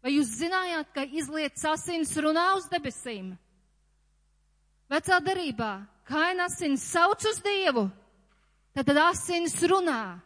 [0.02, 3.32] Vai jūs zinājāt, ka izlietas asins runā uz debesīm?
[4.90, 5.72] Vecā darībā
[6.08, 7.88] kaina asins sauc uz Dievu,
[8.72, 10.16] Tad, tad asins runā.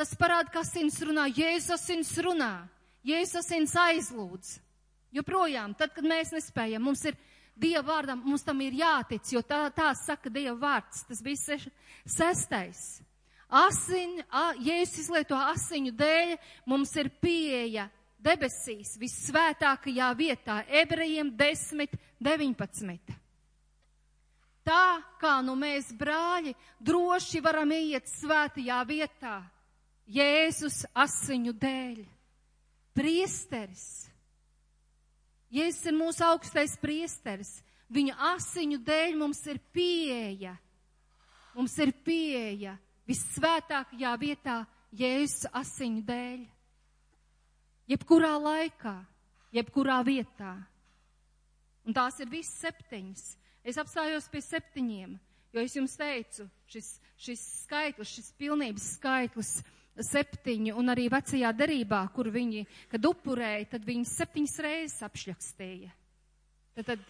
[0.00, 2.62] Tas parāda, ka asins runā, Jēzus asins runā,
[3.04, 4.54] Jēzus asins aizlūdz.
[5.12, 7.18] Joprojām, tad, kad mēs nespējam, mums ir
[7.60, 11.02] Dieva vārdam, mums tam ir jātic, jo tā, tā saka Dieva vārds.
[11.04, 11.68] Tas bija seš,
[12.08, 12.80] sestais.
[13.52, 14.24] Asiņu,
[14.64, 16.34] Jēzus izlieto asiņu dēļ,
[16.72, 17.90] mums ir pieeja
[18.24, 23.20] debesīs, vissvētākajā vietā, ebrejiem 10, 19
[24.70, 29.40] tā kā nu mēs, brāļi, droši varam iet svētajā vietā,
[30.10, 32.00] Jēzus asiņu dēļ.
[32.98, 33.84] Priesteris.
[35.54, 37.60] Jēzus ir mūsu augstais priesteris.
[37.90, 40.56] Viņa asiņu dēļ mums ir pieeja.
[41.54, 42.76] Mums ir pieeja
[43.10, 44.60] vissvētākajā vietā
[44.94, 46.42] Jēzus asiņu dēļ.
[47.90, 48.94] Jebkurā laikā,
[49.54, 50.54] jebkurā vietā.
[51.86, 53.24] Un tās ir visas septiņas.
[53.66, 55.16] Es apstājos pie septiņiem,
[55.52, 59.58] jo es jums teicu, šis, šis skaitlis, šis pilnības skaitlis
[60.06, 65.92] septiņi un arī vecajā derībā, kur viņi, kad upurēja, tad viņi septiņas reizes apšļakstīja.
[66.78, 67.06] Tad, tad,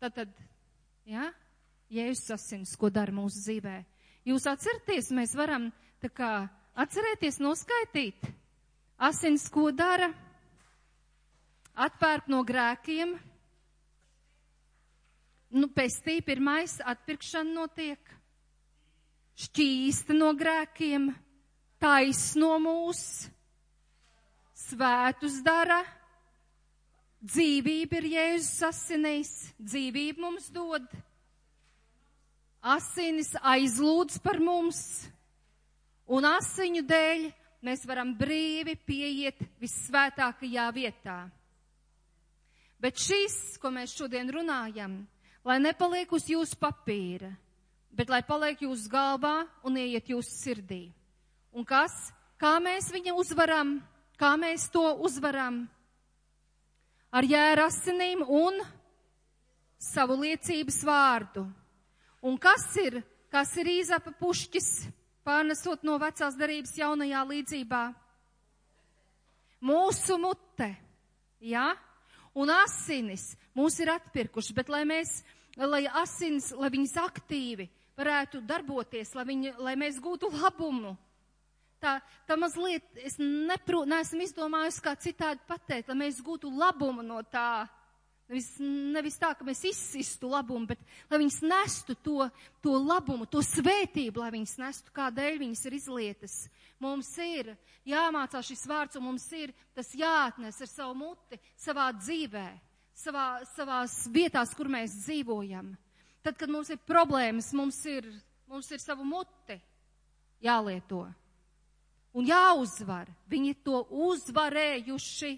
[0.00, 0.36] tad, tad
[1.08, 1.28] jā,
[1.94, 3.76] Jēzus asins, ko dara mūsu dzīvē.
[4.24, 5.68] Jūs atceraties, mēs varam
[6.02, 6.30] tā kā
[6.80, 8.24] atcerēties, noskaitīt.
[8.98, 10.08] Asins, ko dara?
[11.74, 13.16] Atpērk no grēkiem,
[15.58, 18.14] nu, pestī pirmais atpirkšana notiek,
[19.44, 21.08] šķīsta no grēkiem,
[21.84, 23.28] taisno mūs,
[24.56, 25.82] svētus dara,
[27.20, 30.86] dzīvība ir Jēzus asinīs, dzīvību mums dod,
[32.64, 34.80] asinis aizlūdz par mums,
[36.08, 37.28] un asiņu dēļ
[37.64, 41.20] mēs varam brīvi pieiet vissvētākajā vietā.
[42.80, 45.02] Bet šis, ko mēs šodien runājam,
[45.44, 47.32] lai nepaliek uz jūsu papīra,
[47.92, 50.84] bet lai paliek jūsu galvā un ieiet jūsu sirdī.
[51.54, 51.92] Un kas?
[52.40, 53.76] Kā mēs viņu uzvaram?
[54.18, 55.64] Kā mēs to uzvaram?
[57.14, 58.58] Ar jēra asinīm un
[59.78, 61.44] savu liecības vārdu.
[62.24, 62.98] Un kas ir,
[63.30, 64.70] kas ir īzapa pušķis,
[65.26, 67.84] pārnesot no vecās darības jaunajā līdzībā?
[69.64, 70.74] Mūsu mute,
[71.40, 71.70] jā?
[71.70, 71.72] Ja?
[72.34, 75.20] Un asinis mūs ir atpirkuši, bet lai mēs
[75.56, 80.96] lai asins, lai viņas aktīvi varētu darboties, lai, viņi, lai mēs gūtu labumu.
[81.84, 87.18] Tā, tā mazliet, es nepro, neesmu izdomājusi, kā citādi pateikt, lai mēs gūtu labumu no
[87.28, 87.66] tā.
[88.24, 90.80] Nevis, nevis tā, ka mēs izsistu labumu, bet
[91.10, 92.24] lai viņas nestu to,
[92.64, 96.36] to labumu, to svētību, lai viņas nestu, kādēļ viņas ir izlietas.
[96.80, 97.50] Mums ir
[97.84, 102.46] jāmācās šis vārds, un mums ir tas jāatnes ar savu muti savā dzīvē,
[102.96, 105.68] savā, savās vietās, kur mēs dzīvojam.
[106.24, 108.08] Tad, kad mums ir problēmas, mums ir,
[108.48, 109.58] mums ir savu muti
[110.40, 111.02] jālieto
[112.14, 113.10] un jāuzvar.
[113.30, 115.32] Viņi to uzvarējuši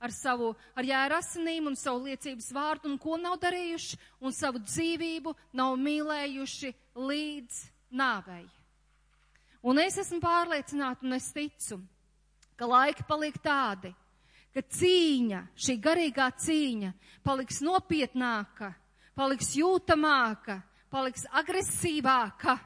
[0.00, 4.60] ar savu, ar jēra asinīm un savu liecības vārdu, un ko nav darījuši, un savu
[4.64, 7.60] dzīvību nav mīlējuši līdz
[7.96, 8.44] nāvei.
[9.66, 11.80] Un es esmu pārliecināta un es ticu,
[12.56, 13.90] ka laiki paliek tādi,
[14.54, 16.92] ka cīņa, šī garīgā cīņa
[17.26, 18.70] paliks nopietnāka,
[19.16, 20.60] paliks jūtamāka,
[20.92, 22.56] paliks agresīvāka.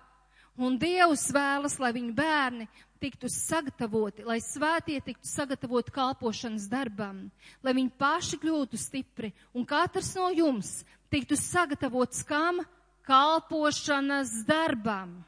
[0.61, 2.66] Un Dievs vēlas, lai viņu bērni
[3.01, 7.24] tiktu sagatavoti, lai svētie tiktu sagatavoti kalpošanas darbam,
[7.64, 12.62] lai viņi paši kļūtu stipri un katrs no jums tiktu sagatavots kam
[13.09, 15.18] kalpošanas darbam.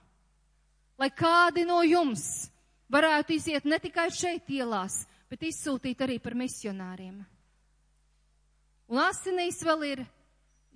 [1.01, 2.47] Lai kādi no jums
[2.93, 7.23] varētu iziet ne tikai šeit ielās, bet izsūtīt arī par misionāriem.
[8.93, 10.05] Un asinīs vēl ir,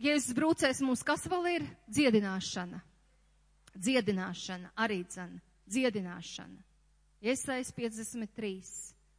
[0.01, 1.63] Jēzus brūcēs mums, kas vēl ir?
[1.89, 2.83] Dziedināšana.
[3.77, 5.41] Dziedināšana, arī dzana.
[5.69, 6.66] Dziedināšana.
[7.25, 8.53] Iesais 53.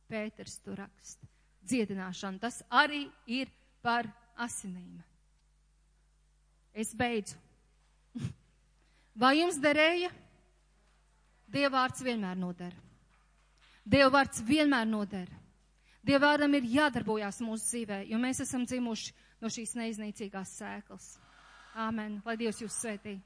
[0.07, 1.27] Pēters tur raksta.
[1.67, 2.39] Dziedināšana.
[2.39, 3.49] Tas arī ir
[3.83, 4.07] par
[4.39, 5.01] asinīm.
[6.77, 7.35] Es beidzu.
[9.21, 10.11] Vai jums derēja?
[11.51, 12.85] Dievvvārds vienmēr nodara.
[13.87, 15.43] Dievvvārds vienmēr nodara.
[16.07, 19.11] Dievvvārdam ir jādarbojās mūsu dzīvē, jo mēs esam dzimuši
[19.43, 21.07] no šīs neiznīcīgās sēklas.
[21.77, 22.21] Āmen.
[22.25, 23.17] Lai Dievs jūs svētī.